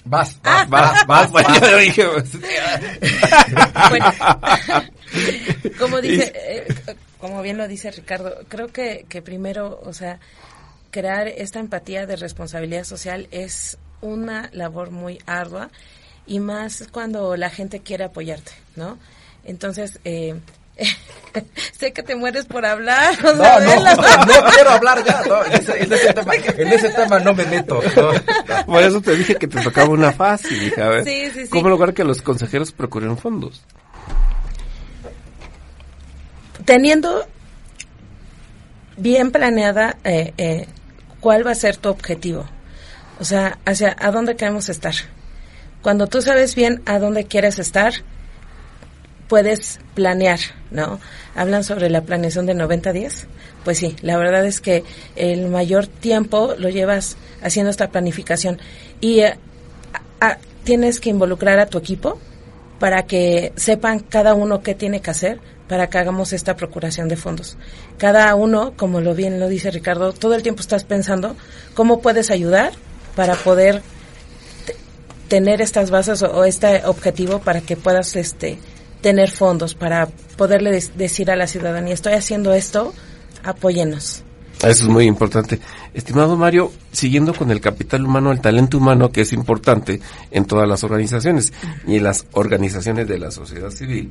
[0.04, 1.80] Vas, Ah, vas, vas, vas, Bueno, vas.
[1.80, 2.30] dije, pues,
[3.90, 4.12] Bueno,
[5.78, 6.66] como dice, eh,
[7.24, 10.18] como bien lo dice Ricardo, creo que, que primero, o sea,
[10.90, 15.70] crear esta empatía de responsabilidad social es una labor muy ardua
[16.26, 18.98] y más cuando la gente quiere apoyarte, ¿no?
[19.42, 20.38] Entonces, eh,
[21.72, 23.14] sé que te mueres por hablar.
[23.24, 23.84] o sea, No, no,
[24.44, 27.46] no quiero hablar ya, no, en, ese, en ese tema, en ese tema no me
[27.46, 27.80] meto.
[27.96, 28.66] no.
[28.66, 31.02] Por eso te dije que te tocaba una fácil, hija.
[31.02, 31.48] Sí, sí, sí.
[31.48, 33.64] ¿Cómo lograr que los consejeros procuren fondos?
[36.64, 37.26] Teniendo
[38.96, 40.66] bien planeada eh, eh,
[41.20, 42.46] cuál va a ser tu objetivo.
[43.20, 44.94] O sea, hacia a dónde queremos estar.
[45.82, 47.92] Cuando tú sabes bien a dónde quieres estar,
[49.28, 50.98] puedes planear, ¿no?
[51.34, 53.26] Hablan sobre la planeación de 90-10.
[53.64, 54.84] Pues sí, la verdad es que
[55.16, 58.58] el mayor tiempo lo llevas haciendo esta planificación.
[59.00, 59.36] Y eh,
[60.64, 62.18] tienes que involucrar a tu equipo
[62.78, 67.16] para que sepan cada uno qué tiene que hacer para que hagamos esta procuración de
[67.16, 67.56] fondos.
[67.98, 71.36] Cada uno, como lo bien lo dice Ricardo, todo el tiempo estás pensando
[71.74, 72.72] cómo puedes ayudar
[73.16, 73.82] para poder
[74.66, 74.76] te-
[75.28, 78.58] tener estas bases o, este objetivo para que puedas este
[79.00, 82.94] tener fondos para poderle decir a la ciudadanía estoy haciendo esto
[83.42, 84.22] apóyenos
[84.60, 85.60] Eso es muy importante.
[85.92, 90.00] Estimado Mario, siguiendo con el capital humano, el talento humano, que es importante
[90.30, 91.52] en todas las organizaciones
[91.86, 94.10] y en las organizaciones de la sociedad civil,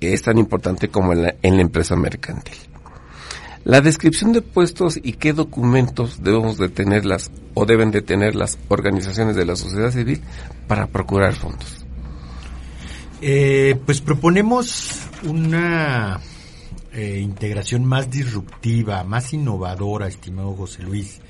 [0.00, 2.56] es tan importante como en la, empresa mercantil.
[3.64, 8.58] La descripción de puestos y qué documentos debemos de tenerlas o deben de tener las
[8.68, 10.22] organizaciones de la sociedad civil
[10.66, 11.84] para procurar fondos.
[13.20, 16.20] Eh, pues proponemos una
[16.92, 21.20] eh, integración más disruptiva, más innovadora, estimado José Luis.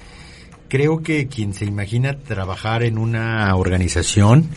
[0.69, 4.49] Creo que quien se imagina trabajar en una organización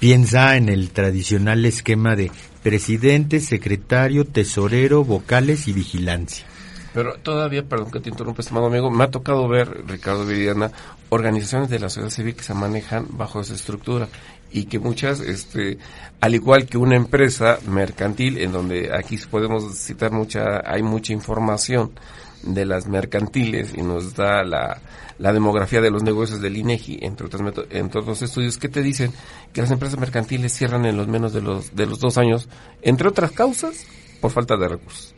[0.00, 2.30] piensa en el tradicional esquema de
[2.66, 6.44] presidente, secretario, tesorero, vocales y vigilancia.
[6.92, 10.72] Pero todavía, perdón que te interrumpa, estimado amigo, me ha tocado ver, Ricardo Viridiana,
[11.08, 14.08] organizaciones de la sociedad civil que se manejan bajo esa estructura
[14.50, 15.78] y que muchas, este,
[16.20, 21.92] al igual que una empresa mercantil, en donde aquí podemos citar mucha, hay mucha información
[22.42, 24.80] de las mercantiles y nos da la,
[25.18, 29.12] la demografía de los negocios del INEGI, entre otros, entre otros estudios que te dicen
[29.52, 32.48] que las empresas mercantiles cierran en los menos de los, de los dos años,
[32.82, 33.86] entre otras causas,
[34.20, 35.14] por falta de recursos.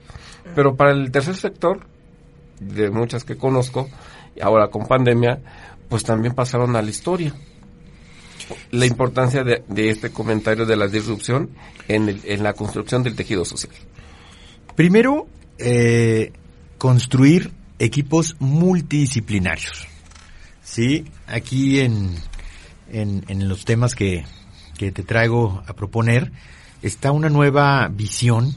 [0.54, 1.80] Pero para el tercer sector,
[2.60, 3.88] de muchas que conozco,
[4.40, 5.40] ahora con pandemia,
[5.88, 7.34] pues también pasaron a la historia.
[8.70, 11.50] La importancia de, de este comentario de la disrupción
[11.86, 13.74] en, el- en la construcción del tejido social.
[14.74, 15.26] Primero,
[15.58, 16.32] eh,
[16.78, 19.86] construir equipos multidisciplinarios.
[20.62, 22.14] Sí, aquí en,
[22.90, 24.24] en, en los temas que,
[24.76, 26.32] que te traigo a proponer
[26.82, 28.54] está una nueva visión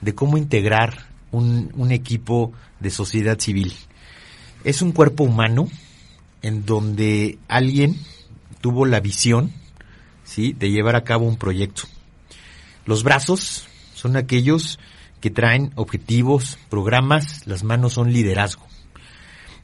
[0.00, 3.74] de cómo integrar un, un equipo de sociedad civil.
[4.64, 5.68] Es un cuerpo humano
[6.42, 7.96] en donde alguien
[8.60, 9.52] tuvo la visión,
[10.24, 10.52] ¿sí?
[10.52, 11.82] de llevar a cabo un proyecto.
[12.86, 14.78] Los brazos son aquellos
[15.20, 18.66] que traen objetivos, programas, las manos son liderazgo.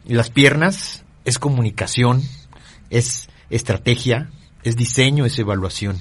[0.07, 2.23] Las piernas es comunicación,
[2.91, 4.31] es estrategia,
[4.63, 5.99] es diseño, es evaluación.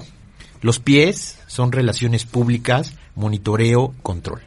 [0.62, 4.42] Los pies son relaciones públicas, monitoreo, control.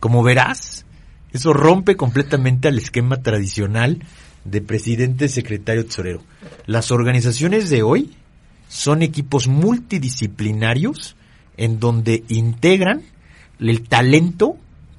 [0.00, 0.86] Como verás,
[1.32, 4.04] eso rompe completamente al esquema tradicional
[4.44, 6.22] de presidente, secretario, tesorero.
[6.66, 8.14] Las organizaciones de hoy
[8.68, 11.16] son equipos multidisciplinarios
[11.56, 13.02] en donde integran
[13.60, 14.56] el talento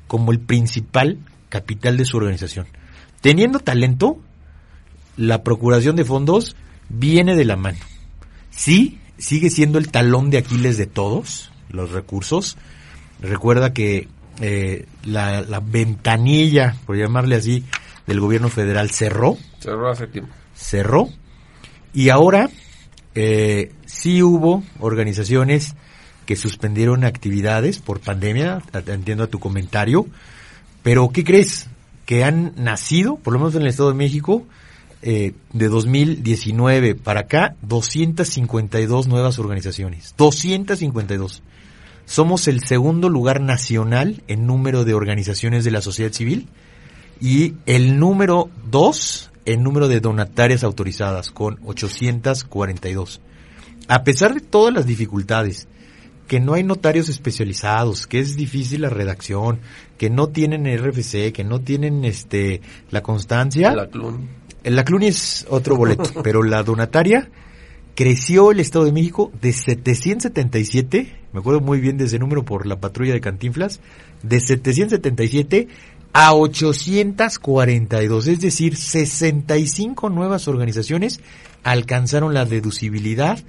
[0.08, 1.18] como el principal
[1.50, 2.68] capital de su organización.
[3.22, 4.20] Teniendo talento,
[5.18, 6.56] la procuración de fondos
[6.90, 7.80] viene de la mano.
[8.50, 12.58] Sí, sigue siendo el talón de Aquiles de todos los recursos.
[13.22, 14.08] Recuerda que
[14.42, 17.66] eh, la, la ventanilla, por llamarle así,
[18.08, 20.34] del gobierno federal cerró Cerró hace tiempo.
[20.56, 21.10] cerró
[21.94, 22.50] y ahora
[23.14, 25.76] eh, sí hubo organizaciones
[26.30, 30.06] que suspendieron actividades por pandemia, entiendo a tu comentario,
[30.84, 31.66] pero ¿qué crees?
[32.06, 34.46] Que han nacido, por lo menos en el Estado de México,
[35.02, 40.14] eh, de 2019 para acá 252 nuevas organizaciones.
[40.20, 41.42] 252.
[42.06, 46.48] Somos el segundo lugar nacional en número de organizaciones de la sociedad civil
[47.20, 53.20] y el número dos en número de donatarias autorizadas con 842.
[53.88, 55.68] A pesar de todas las dificultades,
[56.30, 59.60] que no hay notarios especializados, que es difícil la redacción,
[59.98, 62.62] que no tienen RFC, que no tienen este
[62.92, 63.74] la constancia.
[63.74, 64.30] La CLUN.
[64.64, 67.30] La CLUN es otro boleto, pero la donataria
[67.96, 72.68] creció el Estado de México de 777, me acuerdo muy bien de ese número por
[72.68, 73.82] la patrulla de Cantinflas,
[74.22, 75.68] de 777
[76.14, 81.22] a 842, es decir, 65 nuevas organizaciones
[81.64, 83.40] alcanzaron la deducibilidad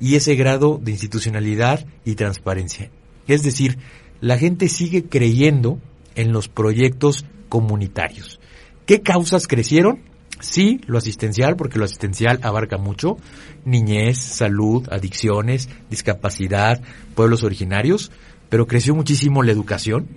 [0.00, 2.90] y ese grado de institucionalidad y transparencia.
[3.28, 3.78] Es decir,
[4.20, 5.78] la gente sigue creyendo
[6.14, 8.40] en los proyectos comunitarios.
[8.86, 10.00] ¿Qué causas crecieron?
[10.40, 13.18] Sí, lo asistencial, porque lo asistencial abarca mucho,
[13.64, 16.80] niñez, salud, adicciones, discapacidad,
[17.14, 18.10] pueblos originarios,
[18.48, 20.08] pero creció muchísimo la educación,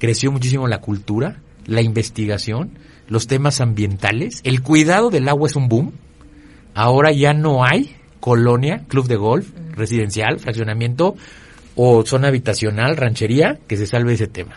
[0.00, 5.68] creció muchísimo la cultura, la investigación, los temas ambientales, el cuidado del agua es un
[5.68, 5.92] boom,
[6.74, 11.16] ahora ya no hay colonia, club de golf, residencial, fraccionamiento
[11.74, 14.56] o zona habitacional, ranchería, que se salve ese tema.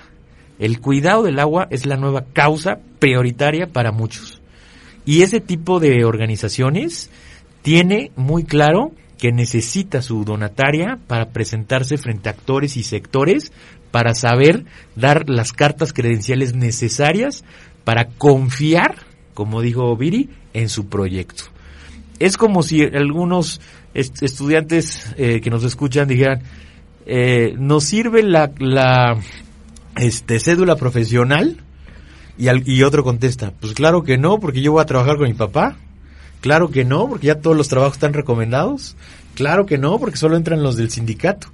[0.60, 4.42] El cuidado del agua es la nueva causa prioritaria para muchos.
[5.06, 7.10] Y ese tipo de organizaciones
[7.62, 13.52] tiene muy claro que necesita su donataria para presentarse frente a actores y sectores
[13.92, 17.44] para saber dar las cartas credenciales necesarias
[17.84, 18.96] para confiar,
[19.34, 21.53] como dijo Viri, en su proyecto
[22.26, 23.60] es como si algunos
[23.94, 26.42] estudiantes eh, que nos escuchan dijeran,
[27.06, 29.18] eh, ¿nos sirve la, la
[29.98, 31.58] este, cédula profesional?
[32.38, 35.34] Y, y otro contesta, pues claro que no, porque yo voy a trabajar con mi
[35.34, 35.76] papá.
[36.40, 38.96] Claro que no, porque ya todos los trabajos están recomendados.
[39.36, 41.48] Claro que no, porque solo entran los del sindicato.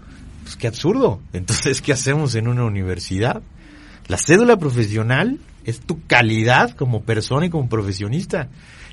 [0.43, 1.19] Pues qué absurdo.
[1.33, 3.41] Entonces, ¿qué hacemos en una universidad?
[4.07, 8.49] La cédula profesional es tu calidad como persona y como profesionista.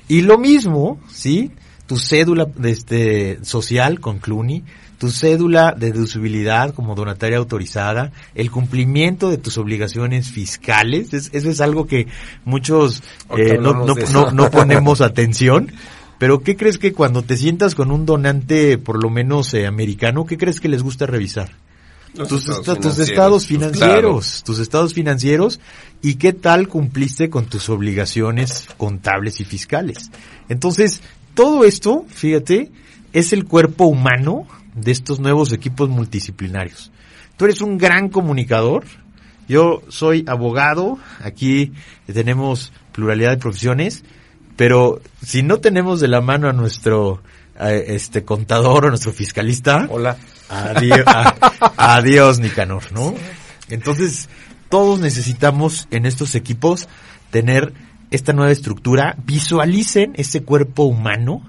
[0.07, 1.51] Y lo mismo, ¿sí?
[1.87, 4.63] Tu cédula de este, social con Cluny,
[4.99, 11.61] tu cédula de deducibilidad como donataria autorizada, el cumplimiento de tus obligaciones fiscales, eso es
[11.61, 12.07] algo que
[12.45, 13.03] muchos
[13.37, 15.71] eh, no, no, no, no ponemos atención.
[16.19, 20.25] Pero ¿qué crees que cuando te sientas con un donante, por lo menos eh, americano,
[20.25, 21.51] qué crees que les gusta revisar?
[22.25, 25.59] tus, estados, financieros, tus estados financieros
[26.01, 30.09] y qué tal cumpliste con tus obligaciones contables y fiscales.
[30.49, 31.01] Entonces,
[31.37, 32.71] todo esto, fíjate,
[33.13, 36.91] es el cuerpo humano de estos nuevos equipos multidisciplinarios.
[37.37, 38.85] Tú eres un gran comunicador,
[39.47, 41.73] yo soy abogado, aquí
[42.11, 44.03] tenemos pluralidad de profesiones,
[44.55, 47.21] pero si no tenemos de la mano a nuestro
[47.59, 50.17] este contador o nuestro fiscalista, hola,
[50.49, 51.05] adiós,
[51.77, 53.13] adiós Nicanor, ¿no?
[53.69, 54.27] Entonces,
[54.69, 56.89] todos necesitamos en estos equipos
[57.29, 57.73] tener
[58.11, 61.41] esta nueva estructura, visualicen ese cuerpo humano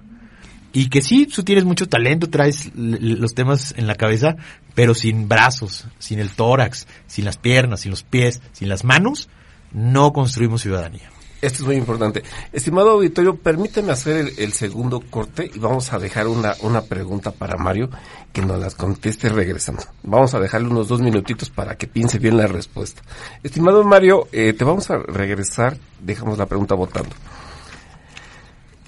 [0.73, 4.37] y que sí, tú tienes mucho talento, traes los temas en la cabeza,
[4.75, 9.29] pero sin brazos, sin el tórax, sin las piernas, sin los pies, sin las manos,
[9.73, 11.11] no construimos ciudadanía.
[11.41, 12.25] Esto es muy importante.
[12.53, 17.57] Estimado auditorio, permíteme hacer el, segundo corte y vamos a dejar una, una pregunta para
[17.57, 17.91] Mario
[18.33, 19.83] que nos las conteste regresando.
[20.03, 23.03] Vamos a dejarle unos dos minutitos para que piense bien la respuesta.
[23.45, 27.15] Estimado Mario, eh, te vamos a regresar, dejamos la pregunta votando.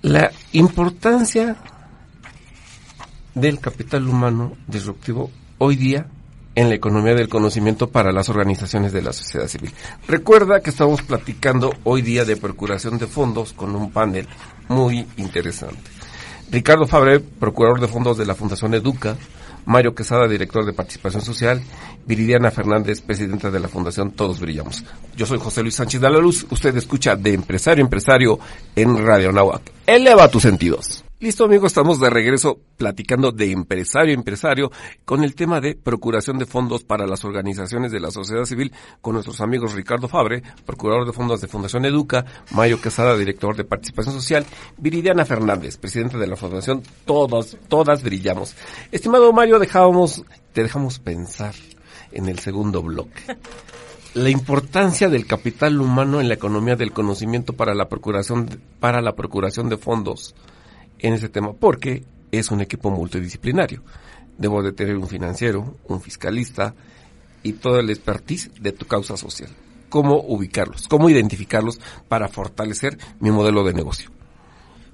[0.03, 1.57] La importancia
[3.35, 6.07] del capital humano disruptivo hoy día
[6.55, 9.73] en la economía del conocimiento para las organizaciones de la sociedad civil.
[10.07, 14.27] Recuerda que estamos platicando hoy día de procuración de fondos con un panel
[14.69, 15.91] muy interesante.
[16.51, 19.17] Ricardo Fabre, procurador de fondos de la Fundación Educa,
[19.67, 21.63] Mario Quesada, director de participación social,
[22.07, 24.85] Viridiana Fernández, presidenta de la Fundación Todos Brillamos.
[25.17, 28.41] Yo soy José Luis Sánchez de la Luz, usted escucha de empresario empresario
[28.75, 29.63] en Radio Nahuac.
[29.87, 31.05] Eleva tus sentidos.
[31.23, 34.73] Listo amigos, estamos de regreso platicando de empresario a empresario
[35.05, 38.73] con el tema de procuración de fondos para las organizaciones de la sociedad civil
[39.03, 43.65] con nuestros amigos Ricardo Fabre, procurador de fondos de Fundación Educa, Mayo Quesada, director de
[43.65, 44.47] participación social,
[44.79, 48.57] Viridiana Fernández, presidenta de la Fundación Todas, Todas Brillamos.
[48.91, 50.25] Estimado Mario, dejábamos,
[50.55, 51.55] te dejamos pensar
[52.13, 53.21] en el segundo bloque.
[54.15, 59.15] La importancia del capital humano en la economía del conocimiento para la procuración, para la
[59.15, 60.35] procuración de fondos
[61.03, 63.83] en ese tema, porque es un equipo multidisciplinario.
[64.39, 66.75] Debo de tener un financiero, un fiscalista
[67.43, 69.51] y todo el expertise de tu causa social.
[69.89, 74.11] Cómo ubicarlos, cómo identificarlos para fortalecer mi modelo de negocio.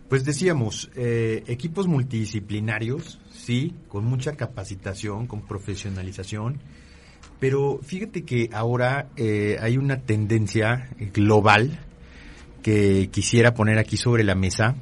[0.08, 6.60] Pues decíamos, eh, equipos multidisciplinarios, sí, con mucha capacitación, con profesionalización,
[7.40, 11.80] pero fíjate que ahora eh, hay una tendencia global
[12.62, 14.76] que quisiera poner aquí sobre la mesa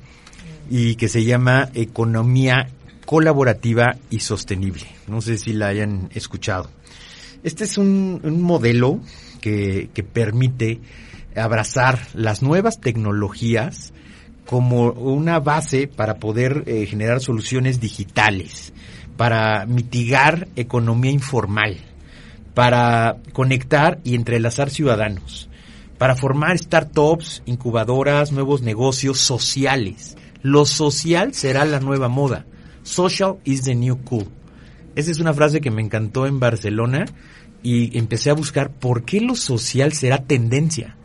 [0.71, 2.69] y que se llama economía
[3.05, 4.87] colaborativa y sostenible.
[5.07, 6.71] No sé si la hayan escuchado.
[7.43, 9.01] Este es un, modelo
[9.41, 10.81] que, que permite
[11.37, 13.93] abrazar las nuevas tecnologías
[14.47, 18.73] como una base para poder eh, generar soluciones digitales,
[19.17, 21.79] para mitigar economía informal,
[22.53, 25.49] para conectar y entrelazar ciudadanos,
[25.99, 30.17] para formar startups, incubadoras, nuevos negocios sociales.
[30.45, 32.45] Lo social será la nueva moda.
[32.83, 34.27] Social is the new cool.
[34.95, 37.07] Esa es una frase que me encantó en Barcelona
[37.63, 40.99] y empecé a buscar por qué lo social será tendencia.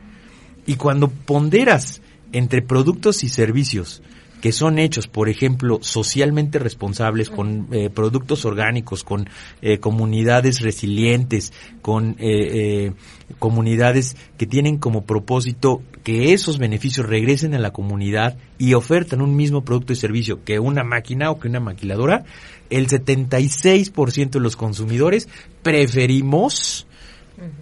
[0.65, 2.01] Y cuando ponderas
[2.33, 4.01] entre productos y servicios
[4.41, 9.29] que son hechos, por ejemplo, socialmente responsables, con eh, productos orgánicos, con
[9.61, 12.93] eh, comunidades resilientes, con eh, eh,
[13.37, 19.35] comunidades que tienen como propósito que esos beneficios regresen a la comunidad y ofertan un
[19.35, 22.25] mismo producto y servicio que una máquina o que una maquiladora,
[22.71, 25.29] el 76% de los consumidores
[25.61, 26.87] preferimos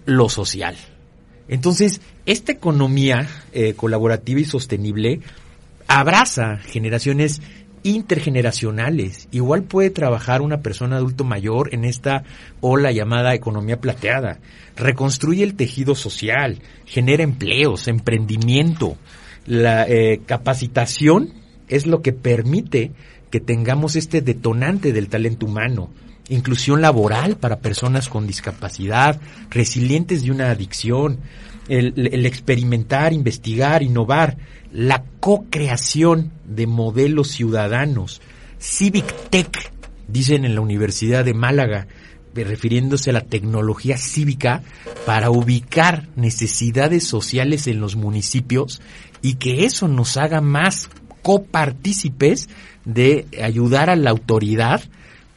[0.06, 0.78] lo social.
[1.46, 5.20] Entonces, esta economía eh, colaborativa y sostenible
[5.86, 7.42] abraza generaciones
[7.82, 9.28] intergeneracionales.
[9.30, 12.24] Igual puede trabajar una persona adulto mayor en esta
[12.60, 14.38] ola llamada economía plateada.
[14.76, 18.96] Reconstruye el tejido social, genera empleos, emprendimiento.
[19.46, 21.32] La eh, capacitación
[21.68, 22.92] es lo que permite
[23.30, 25.90] que tengamos este detonante del talento humano.
[26.28, 29.20] Inclusión laboral para personas con discapacidad,
[29.50, 31.20] resilientes de una adicción,
[31.68, 34.36] el, el experimentar, investigar, innovar,
[34.72, 38.20] la co-creación de modelos ciudadanos,
[38.58, 39.72] Civic Tech,
[40.08, 41.86] dicen en la Universidad de Málaga,
[42.44, 44.62] refiriéndose a la tecnología cívica
[45.06, 48.80] para ubicar necesidades sociales en los municipios
[49.22, 50.88] y que eso nos haga más
[51.22, 52.48] copartícipes
[52.84, 54.82] de ayudar a la autoridad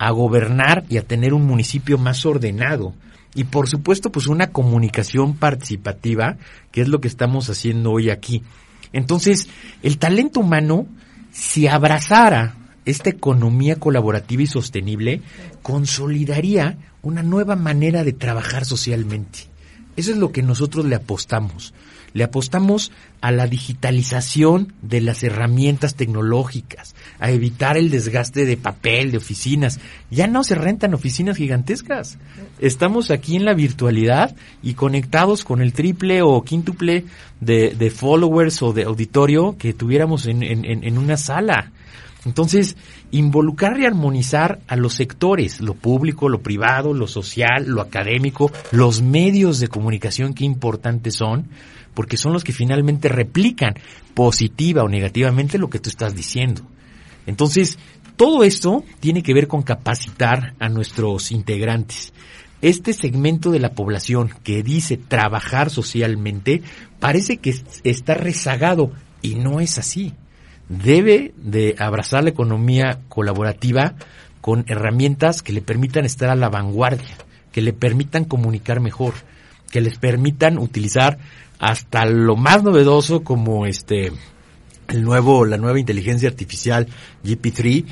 [0.01, 2.95] a gobernar y a tener un municipio más ordenado.
[3.35, 6.37] Y por supuesto, pues una comunicación participativa,
[6.71, 8.41] que es lo que estamos haciendo hoy aquí.
[8.93, 9.47] Entonces,
[9.83, 10.87] el talento humano,
[11.31, 15.21] si abrazara esta economía colaborativa y sostenible,
[15.61, 19.41] consolidaría una nueva manera de trabajar socialmente.
[19.97, 21.75] Eso es lo que nosotros le apostamos.
[22.13, 22.91] Le apostamos
[23.21, 29.79] a la digitalización de las herramientas tecnológicas, a evitar el desgaste de papel, de oficinas.
[30.09, 32.17] Ya no se rentan oficinas gigantescas.
[32.59, 37.05] Estamos aquí en la virtualidad y conectados con el triple o quíntuple
[37.39, 41.71] de, de followers o de auditorio que tuviéramos en, en, en una sala.
[42.23, 42.77] Entonces,
[43.09, 49.01] involucrar y armonizar a los sectores, lo público, lo privado, lo social, lo académico, los
[49.01, 51.47] medios de comunicación que importantes son,
[51.93, 53.75] porque son los que finalmente replican
[54.13, 56.61] positiva o negativamente lo que tú estás diciendo.
[57.25, 57.77] Entonces,
[58.15, 62.13] todo esto tiene que ver con capacitar a nuestros integrantes.
[62.61, 66.61] Este segmento de la población que dice trabajar socialmente
[66.99, 70.13] parece que está rezagado y no es así
[70.71, 73.95] debe de abrazar la economía colaborativa
[74.39, 77.17] con herramientas que le permitan estar a la vanguardia,
[77.51, 79.13] que le permitan comunicar mejor,
[79.69, 81.19] que les permitan utilizar
[81.61, 84.11] hasta lo más novedoso como este
[84.89, 86.87] el nuevo la nueva inteligencia artificial
[87.23, 87.85] GP3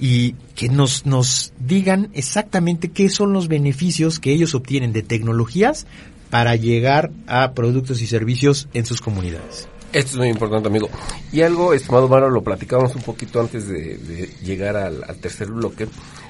[0.00, 5.86] y que nos nos digan exactamente qué son los beneficios que ellos obtienen de tecnologías
[6.30, 9.68] para llegar a productos y servicios en sus comunidades.
[9.92, 10.88] Esto es muy importante, amigo.
[11.32, 15.86] Y algo, estimado Maro, lo platicábamos un poquito antes de, llegar al, tercer bloque.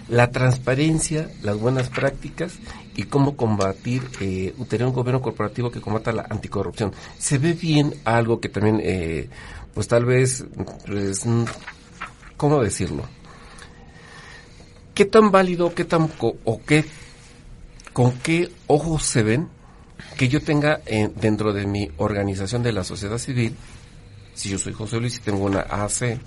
[0.09, 2.55] La transparencia, las buenas prácticas
[2.97, 6.93] y cómo combatir, eh, tener un gobierno corporativo que combata la anticorrupción.
[7.19, 9.29] Se ve bien algo que también, eh,
[9.73, 10.45] pues tal vez,
[10.85, 11.25] pues,
[12.37, 13.05] ¿cómo decirlo?
[14.93, 16.85] ¿Qué tan válido, qué tan, o qué,
[17.93, 19.49] con qué ojos se ven
[20.17, 23.55] que yo tenga eh, dentro de mi organización de la sociedad civil,
[24.35, 26.19] si yo soy José Luis y tengo una AC,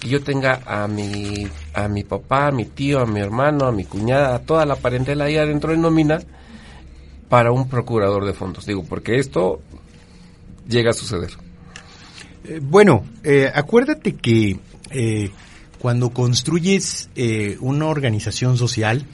[0.00, 3.72] que yo tenga a mi, a mi papá, a mi tío, a mi hermano, a
[3.72, 6.20] mi cuñada, a toda la parentela ahí adentro de nómina
[7.28, 8.66] para un procurador de fondos.
[8.66, 9.60] Digo, porque esto
[10.68, 11.30] llega a suceder.
[12.44, 14.58] Eh, bueno, eh, acuérdate que
[14.90, 15.30] eh,
[15.84, 19.04] cuando construyes eh, una organización social,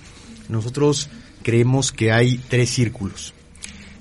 [0.48, 1.08] nosotros
[1.42, 3.34] creemos que hay tres círculos.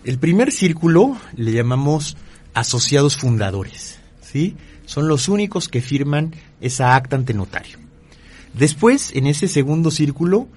[0.09, 2.17] El primer círculo le llamamos
[2.55, 4.55] asociados fundadores, ¿sí?
[4.87, 7.77] son los únicos que firman esa acta ante notario.
[8.55, 10.47] Después, en ese segundo círculo,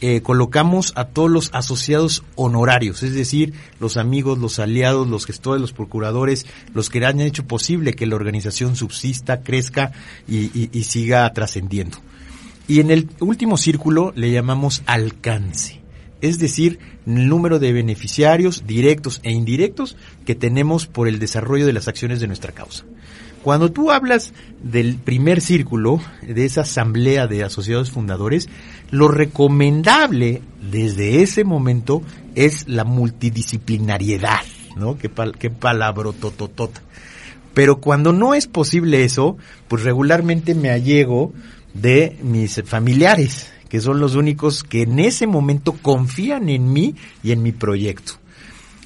[0.00, 5.60] eh, colocamos a todos los asociados honorarios, es decir, los amigos, los aliados, los gestores,
[5.60, 9.90] los procuradores, los que han hecho posible que la organización subsista, crezca
[10.28, 11.98] y, y siga trascendiendo.
[12.68, 15.79] Y en el último círculo le llamamos alcance,
[16.20, 21.72] es decir, el número de beneficiarios directos e indirectos que tenemos por el desarrollo de
[21.72, 22.84] las acciones de nuestra causa.
[23.42, 28.48] Cuando tú hablas del primer círculo, de esa asamblea de asociados fundadores,
[28.90, 32.02] lo recomendable desde ese momento
[32.34, 34.40] es la multidisciplinariedad,
[34.76, 34.98] ¿no?
[34.98, 36.82] Qué, pal qué tototota.
[37.54, 41.32] Pero cuando no es posible eso, pues regularmente me allego
[41.72, 47.32] de mis familiares, que son los únicos que en ese momento confían en mí y
[47.32, 48.14] en mi proyecto.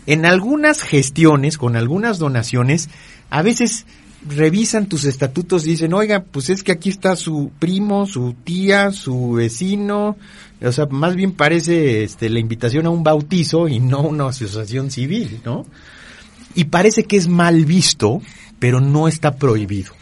[0.07, 2.91] En algunas gestiones, con algunas donaciones,
[3.31, 3.87] a veces
[4.29, 8.91] revisan tus estatutos y dicen, oiga, pues es que aquí está su primo, su tía,
[8.93, 10.17] su vecino,
[10.63, 14.91] o sea, más bien parece este, la invitación a un bautizo y no una asociación
[14.91, 15.67] civil, ¿no?
[16.55, 18.21] Y parece que es mal visto,
[18.59, 19.93] pero no está prohibido.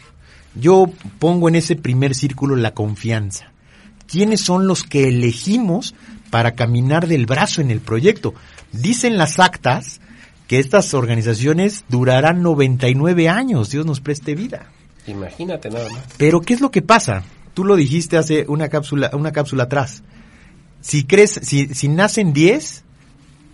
[0.55, 3.52] Yo pongo en ese primer círculo la confianza.
[4.13, 5.95] ¿Quiénes son los que elegimos
[6.29, 8.35] para caminar del brazo en el proyecto?
[8.71, 10.01] Dicen las actas
[10.47, 14.67] que estas organizaciones durarán 99 años, Dios nos preste vida.
[15.07, 16.03] Imagínate nada más.
[16.19, 17.23] Pero ¿qué es lo que pasa?
[17.55, 20.03] Tú lo dijiste hace una cápsula, una cápsula atrás.
[20.79, 22.83] Si crees, si, si nacen 10,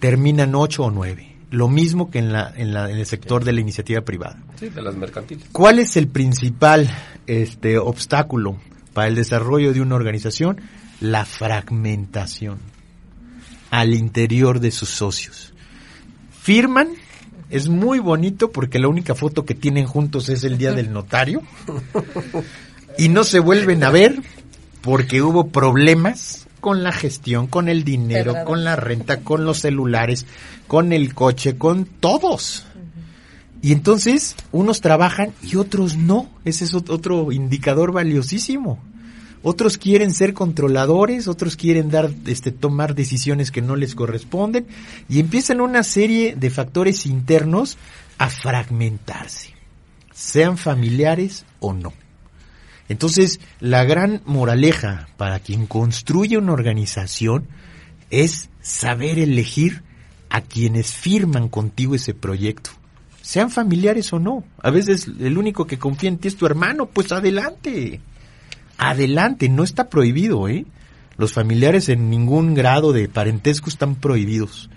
[0.02, 1.38] terminan 8 o 9.
[1.52, 4.44] Lo mismo que en, la, en, la, en el sector de la iniciativa privada.
[4.60, 5.46] Sí, de las mercantiles.
[5.54, 6.90] ¿Cuál es el principal
[7.28, 8.58] este, obstáculo
[8.94, 10.62] para el desarrollo de una organización?
[11.02, 12.60] La fragmentación
[13.70, 15.54] al interior de sus socios
[16.42, 16.90] firman,
[17.50, 21.42] es muy bonito porque la única foto que tienen juntos es el día del notario
[22.98, 24.22] y no se vuelven a ver
[24.82, 30.26] porque hubo problemas con la gestión, con el dinero, con la renta, con los celulares,
[30.68, 32.66] con el coche, con todos.
[33.62, 36.30] Y entonces unos trabajan y otros no.
[36.46, 38.80] Ese es otro indicador valiosísimo
[39.42, 44.68] otros quieren ser controladores, otros quieren dar, este, tomar decisiones que no les corresponden
[45.08, 47.78] y empiezan una serie de factores internos
[48.18, 49.54] a fragmentarse,
[50.14, 51.94] sean familiares o no.
[52.90, 57.48] Entonces, la gran moraleja para quien construye una organización
[58.10, 59.84] es saber elegir
[60.30, 62.72] a quienes firman contigo ese proyecto,
[63.30, 64.44] sean familiares o no.
[64.64, 68.02] A veces el único que confía en ti es tu hermano, pues adelante
[68.80, 70.66] adelante, no está prohibido, ¿eh?
[71.18, 74.70] Los familiares en ningún grado de parentesco están prohibidos.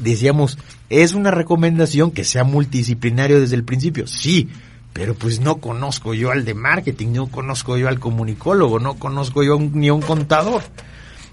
[0.00, 0.58] Decíamos,
[0.90, 4.08] es una recomendación que sea multidisciplinario desde el principio.
[4.08, 4.48] Sí,
[4.92, 9.44] pero pues no conozco yo al de marketing, no conozco yo al comunicólogo, no conozco
[9.44, 10.64] yo ni a un contador.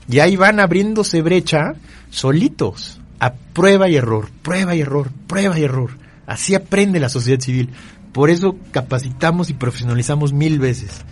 [0.07, 1.73] Y ahí van abriéndose brecha
[2.11, 5.89] solitos, a prueba y error, prueba y error, prueba y error.
[6.30, 7.71] Así aprende la sociedad civil.
[8.13, 11.03] Por eso capacitamos y profesionalizamos mil veces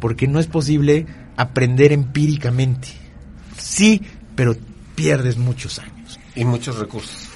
[0.00, 1.06] porque no es posible
[1.38, 2.88] aprender empíricamente.
[3.56, 4.02] Sí,
[4.34, 4.54] pero
[4.94, 6.20] pierdes muchos años.
[6.34, 7.30] Y muchos recursos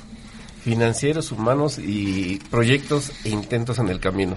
[0.62, 4.36] financieros, humanos y proyectos e intentos en el camino.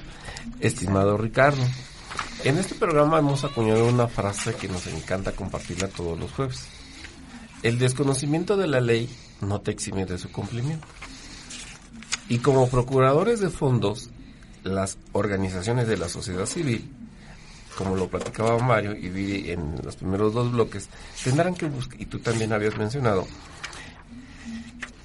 [0.61, 1.61] Estimado Ricardo,
[2.45, 6.65] en este programa hemos acuñado una frase que nos encanta compartirla todos los jueves.
[7.61, 9.09] El desconocimiento de la ley
[9.41, 10.87] no te exime de su cumplimiento.
[12.29, 14.09] Y como procuradores de fondos,
[14.63, 16.89] las organizaciones de la sociedad civil
[17.77, 20.89] como lo platicaba Mario y vi en los primeros dos bloques,
[21.23, 23.25] tendrán que buscar, y tú también habías mencionado,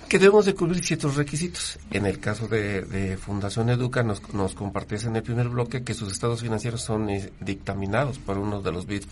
[0.09, 1.79] que debemos de cubrir ciertos requisitos.
[1.91, 6.11] En el caso de, Fundación Educa nos, nos compartías en el primer bloque que sus
[6.11, 9.07] estados financieros son eh, dictaminados por uno de los Big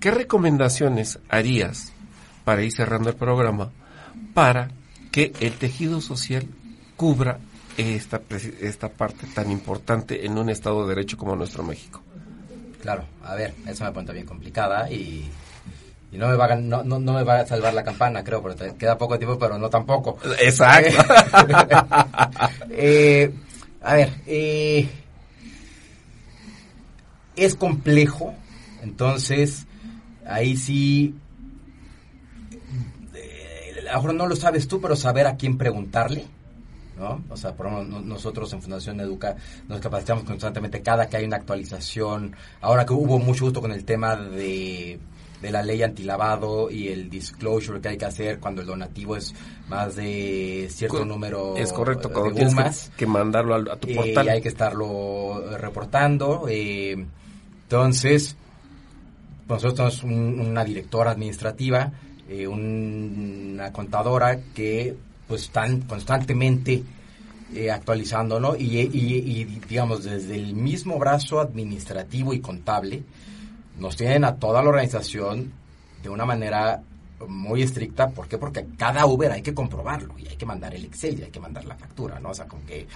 [0.00, 1.92] ¿Qué recomendaciones harías
[2.44, 3.70] para ir cerrando el programa
[4.34, 4.70] para
[5.10, 6.46] que el tejido social
[6.96, 7.38] cubra
[7.76, 8.20] esta,
[8.60, 12.02] esta parte tan importante en un Estado de Derecho como nuestro México?
[12.80, 15.28] Claro, a ver, eso me pone bien complicada y,
[16.12, 18.74] y no, me va a, no, no, me va a salvar la campana, creo, porque
[18.78, 20.18] queda poco tiempo, pero no tampoco.
[20.40, 20.96] Exacto.
[22.70, 23.32] eh,
[23.82, 24.88] a ver, eh,
[27.36, 28.34] es complejo,
[28.82, 29.66] entonces
[30.26, 31.14] ahí sí,
[33.90, 36.24] a lo mejor no lo sabes tú, pero saber a quién preguntarle
[36.98, 37.22] ¿no?
[37.30, 39.34] O sea, por nosotros en Fundación Educa
[39.68, 42.36] nos capacitamos constantemente cada que hay una actualización.
[42.60, 44.98] Ahora que hubo mucho gusto con el tema de
[45.40, 49.34] de la ley antilavado y el disclosure que hay que hacer cuando el donativo es
[49.70, 52.90] más de cierto Co- número Es correcto, de cuando tienes UMAS.
[52.90, 54.26] que, que mandarlo a, tu Eh, portal.
[54.26, 56.44] y hay que estarlo reportando.
[56.50, 57.06] eh,
[57.62, 58.36] entonces,
[59.48, 61.90] nosotros tenemos un- una directora administrativa,
[62.30, 64.96] eh, un- una contadora que
[65.28, 66.82] pues están constantemente
[67.54, 68.54] eh, actualizando, ¿no?
[68.56, 73.02] Y, digamos, desde el mismo brazo administrativo y contable,
[73.78, 75.52] nos tienen a toda la organización
[76.02, 76.80] de una manera
[77.28, 78.08] muy estricta.
[78.10, 78.38] ¿Por qué?
[78.38, 81.40] Porque cada Uber hay que comprobarlo y hay que mandar el Excel y hay que
[81.40, 82.30] mandar la factura, ¿no?
[82.30, 82.86] O sea, con que...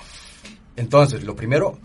[0.77, 1.79] Entonces, lo primero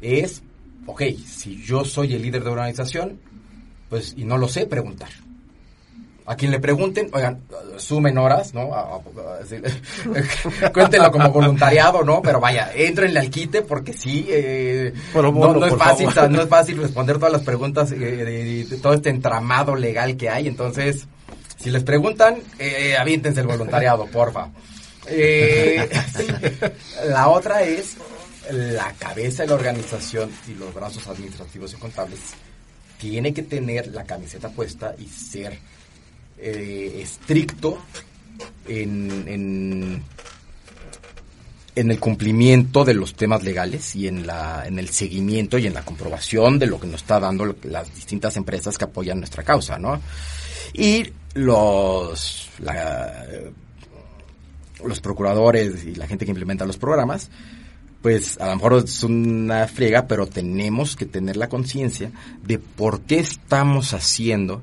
[0.00, 0.42] es,
[0.86, 3.18] ok, si yo soy el líder de una organización,
[3.90, 5.10] pues, y no lo sé, preguntar.
[6.26, 7.42] A quien le pregunten, oigan,
[7.76, 8.72] sumen horas, ¿no?
[8.74, 9.56] A- a- a- así,
[10.72, 12.22] Cuéntenlo como voluntariado, ¿no?
[12.22, 16.30] Pero vaya, entrenle al quite porque sí, eh, no, es fácil, favor.
[16.30, 20.30] no es fácil responder todas las preguntas eh, de, de todo este entramado legal que
[20.30, 20.48] hay.
[20.48, 21.06] Entonces,
[21.58, 24.48] si les preguntan, eh, aviéntense el voluntariado, porfa.
[25.06, 25.86] Eh,
[27.08, 27.96] la otra es
[28.50, 32.20] la cabeza de la organización y los brazos administrativos y contables
[32.98, 35.58] tiene que tener la camiseta puesta y ser
[36.38, 37.78] eh, estricto
[38.66, 40.02] en, en,
[41.76, 45.74] en el cumplimiento de los temas legales y en, la, en el seguimiento y en
[45.74, 49.78] la comprobación de lo que nos está dando las distintas empresas que apoyan nuestra causa,
[49.78, 50.00] ¿no?
[50.72, 53.24] Y los, la-
[54.84, 57.30] los procuradores y la gente que implementa los programas,
[58.02, 62.10] pues a lo mejor es una friega, pero tenemos que tener la conciencia
[62.42, 64.62] de por qué estamos haciendo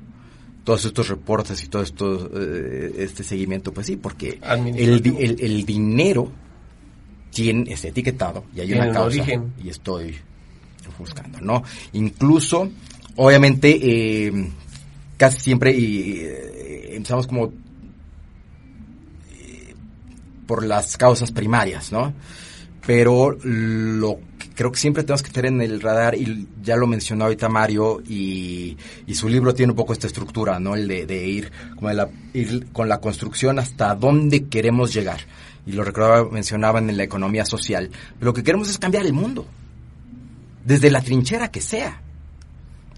[0.64, 4.38] todos estos reportes y todo esto, eh, este seguimiento, pues sí, porque
[4.76, 6.30] el, el, el dinero
[7.32, 9.52] tiene, está etiquetado y hay una un causa origen.
[9.62, 10.16] y estoy
[10.98, 11.62] buscando, ¿no?
[11.94, 12.70] Incluso,
[13.16, 14.50] obviamente, eh,
[15.16, 17.46] casi siempre y, eh, empezamos como
[19.30, 19.74] eh,
[20.46, 22.12] por las causas primarias, ¿no?
[22.86, 26.86] Pero lo que creo que siempre tenemos que tener en el radar, y ya lo
[26.86, 28.76] mencionó ahorita Mario, y,
[29.06, 30.74] y su libro tiene un poco esta estructura, ¿no?
[30.74, 35.20] El de, ir, como de la, ir con la construcción hasta dónde queremos llegar.
[35.64, 37.90] Y lo recordaba, mencionaban en la economía social.
[38.20, 39.46] Lo que queremos es cambiar el mundo.
[40.64, 42.02] Desde la trinchera que sea.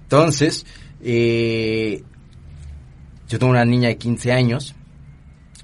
[0.02, 0.64] Entonces,
[1.02, 2.02] eh,
[3.28, 4.74] yo tengo una niña de 15 años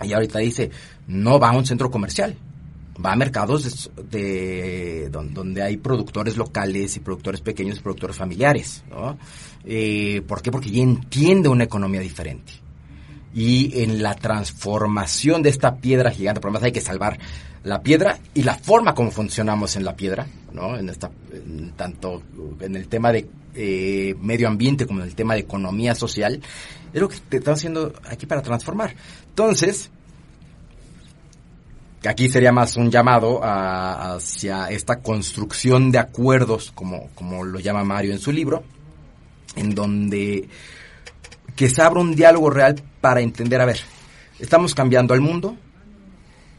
[0.03, 0.71] y ahorita dice,
[1.07, 2.37] no va a un centro comercial,
[3.05, 8.16] va a mercados de, de- don- donde hay productores locales y productores pequeños y productores
[8.16, 9.18] familiares, ¿no?
[9.64, 10.51] Eh, ¿Por qué?
[10.51, 12.53] Porque ella entiende una economía diferente.
[13.32, 17.18] Y en la transformación de esta piedra gigante, por lo menos hay que salvar
[17.62, 20.76] la piedra y la forma como funcionamos en la piedra, ¿no?
[20.76, 21.11] En esta,
[21.76, 22.22] tanto
[22.61, 26.40] en el tema de eh, medio ambiente como en el tema de economía social,
[26.92, 28.94] es lo que te estamos haciendo aquí para transformar.
[29.28, 29.90] Entonces,
[32.09, 38.12] aquí sería más un llamado hacia esta construcción de acuerdos, como, como lo llama Mario
[38.12, 38.62] en su libro,
[39.57, 40.48] en donde
[41.57, 43.80] que se abra un diálogo real para entender, a ver,
[44.38, 45.57] estamos cambiando al mundo,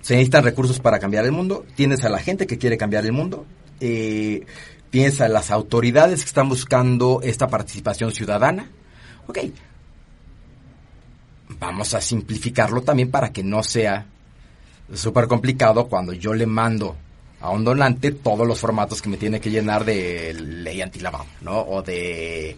[0.02, 3.12] se necesitan recursos para cambiar el mundo, tienes a la gente que quiere cambiar el
[3.12, 3.46] mundo,
[3.80, 4.46] eh,
[4.92, 8.70] tienes a las autoridades que están buscando esta participación ciudadana,
[9.26, 9.40] ok,
[11.60, 14.06] vamos a simplificarlo también para que no sea
[14.94, 16.96] súper complicado cuando yo le mando
[17.40, 21.60] a un donante todos los formatos que me tiene que llenar de ley antilavado, ¿no?
[21.60, 22.56] O de...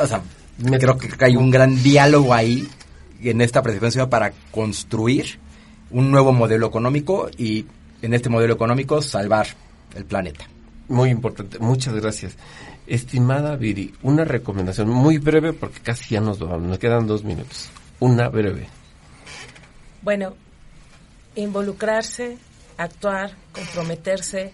[0.00, 0.22] O sea,
[0.58, 2.68] me creo que hay un gran diálogo ahí
[3.20, 5.38] en esta presentación para construir
[5.90, 7.66] un nuevo modelo económico y
[8.00, 9.46] en este modelo económico salvar
[9.94, 10.46] el planeta.
[10.88, 12.36] Muy importante, muchas gracias.
[12.86, 17.70] Estimada Viri, una recomendación muy breve porque casi ya nos vamos, nos quedan dos minutos.
[18.00, 18.66] Una breve.
[20.02, 20.34] Bueno,
[21.34, 22.38] involucrarse,
[22.76, 24.52] actuar, comprometerse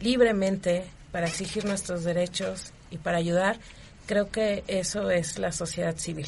[0.00, 3.58] libremente para exigir nuestros derechos y para ayudar,
[4.06, 6.26] creo que eso es la sociedad civil.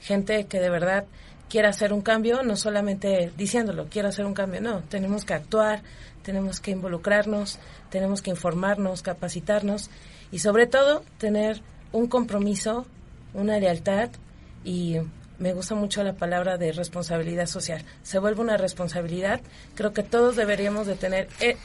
[0.00, 1.06] Gente que de verdad
[1.48, 5.82] quiera hacer un cambio, no solamente diciéndolo, quiero hacer un cambio, no, tenemos que actuar,
[6.22, 7.58] tenemos que involucrarnos,
[7.90, 9.90] tenemos que informarnos, capacitarnos
[10.32, 12.86] y sobre todo tener un compromiso,
[13.34, 14.10] una lealtad
[14.64, 14.96] y
[15.38, 17.82] me gusta mucho la palabra de responsabilidad social.
[18.02, 19.40] Se vuelve una responsabilidad.
[19.74, 21.56] Creo que todos deberíamos de tener, eh,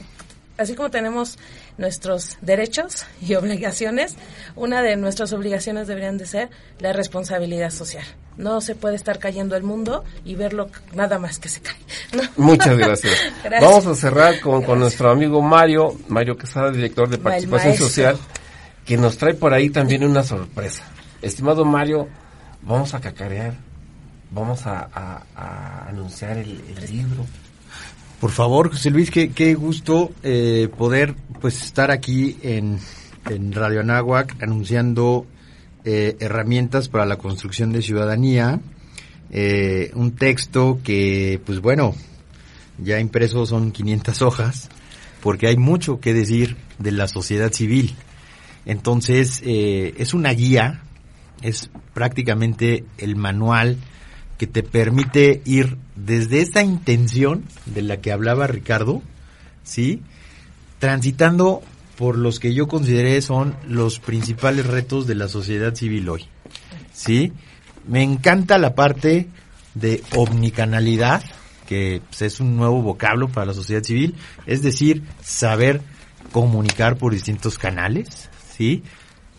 [0.58, 1.38] así como tenemos
[1.78, 4.16] nuestros derechos y obligaciones,
[4.56, 8.04] una de nuestras obligaciones deberían de ser la responsabilidad social.
[8.36, 11.76] No se puede estar cayendo el mundo y verlo nada más que se cae.
[12.12, 12.22] ¿no?
[12.36, 13.14] Muchas gracias.
[13.44, 13.70] Gracias.
[13.70, 17.76] Vamos a cerrar con, con nuestro amigo Mario, Mario Quesada, director de Participación.
[17.76, 18.18] Social,
[18.84, 20.84] que nos trae por ahí también una sorpresa.
[21.22, 22.08] Estimado Mario,
[22.62, 23.54] vamos a cacarear,
[24.30, 27.26] vamos a, a- a anunciar el, el libro.
[28.20, 32.78] Por favor, José Luis, qué, qué gusto eh, poder pues estar aquí en,
[33.30, 35.26] en Radio Anáhuac anunciando
[35.84, 38.60] eh, herramientas para la construcción de ciudadanía.
[39.30, 41.94] Eh, un texto que, pues bueno,
[42.78, 44.68] ya impreso son 500 hojas,
[45.22, 47.94] porque hay mucho que decir de la sociedad civil.
[48.66, 50.82] Entonces, eh, es una guía,
[51.42, 53.76] es prácticamente el manual
[54.38, 59.02] que te permite ir desde esa intención de la que hablaba Ricardo,
[59.64, 60.02] ¿sí?
[60.78, 61.62] Transitando
[61.98, 66.24] por los que yo consideré son los principales retos de la sociedad civil hoy,
[66.92, 67.32] ¿sí?
[67.86, 69.28] Me encanta la parte
[69.74, 71.22] de omnicanalidad,
[71.66, 74.14] que pues, es un nuevo vocablo para la sociedad civil,
[74.46, 75.82] es decir, saber
[76.32, 78.82] comunicar por distintos canales, ¿sí?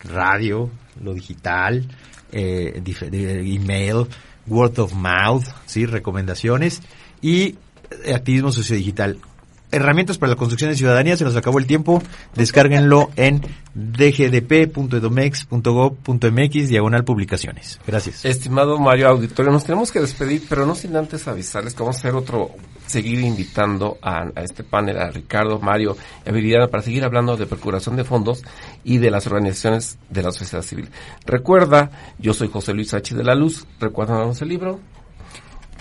[0.04, 0.70] Radio,
[1.04, 1.86] lo digital,
[2.32, 2.82] eh,
[3.12, 4.08] email,
[4.48, 5.86] word of mouth, ¿sí?
[5.86, 6.82] Recomendaciones
[7.22, 7.56] y
[8.04, 9.18] eh, activismo sociodigital.
[9.72, 12.02] Herramientas para la construcción de ciudadanía, se nos acabó el tiempo,
[12.36, 13.42] descárguenlo en
[13.74, 17.80] dgdp.edomex.gov.mx, diagonal publicaciones.
[17.88, 18.26] Gracias.
[18.26, 22.00] Estimado Mario Auditorio, nos tenemos que despedir, pero no sin antes avisarles que vamos a
[22.00, 22.52] hacer otro,
[22.86, 25.96] seguir invitando a, a este panel a Ricardo, Mario
[26.26, 28.44] y a Viridiana para seguir hablando de procuración de fondos
[28.84, 30.90] y de las organizaciones de la sociedad civil.
[31.26, 33.16] Recuerda, yo soy José Luis H.
[33.16, 34.82] de la Luz, recuérdanos el libro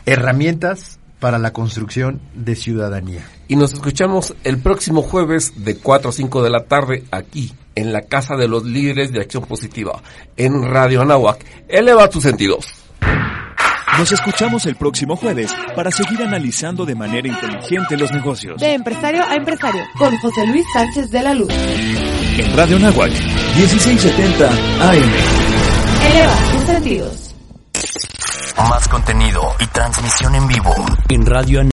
[0.07, 3.25] Herramientas para la construcción de ciudadanía.
[3.49, 7.93] y nos escuchamos el próximo jueves de 4 a 5 de la tarde aquí en
[7.93, 10.03] la Casa de los Líderes de Acción Positiva
[10.37, 11.45] en Radio Anáhuac.
[11.69, 12.67] Eleva tus sentidos.
[13.99, 18.61] Nos escuchamos el próximo jueves para seguir analizando de manera inteligente los negocios.
[18.61, 21.53] De empresario a empresario, con José Luis Sánchez de la Luz.
[21.53, 25.11] En Radio Nahuac, 1670 AM.
[26.13, 27.30] Eleva tus sentidos.
[28.69, 30.75] Más contenido y transmisión en vivo
[31.09, 31.61] en Radio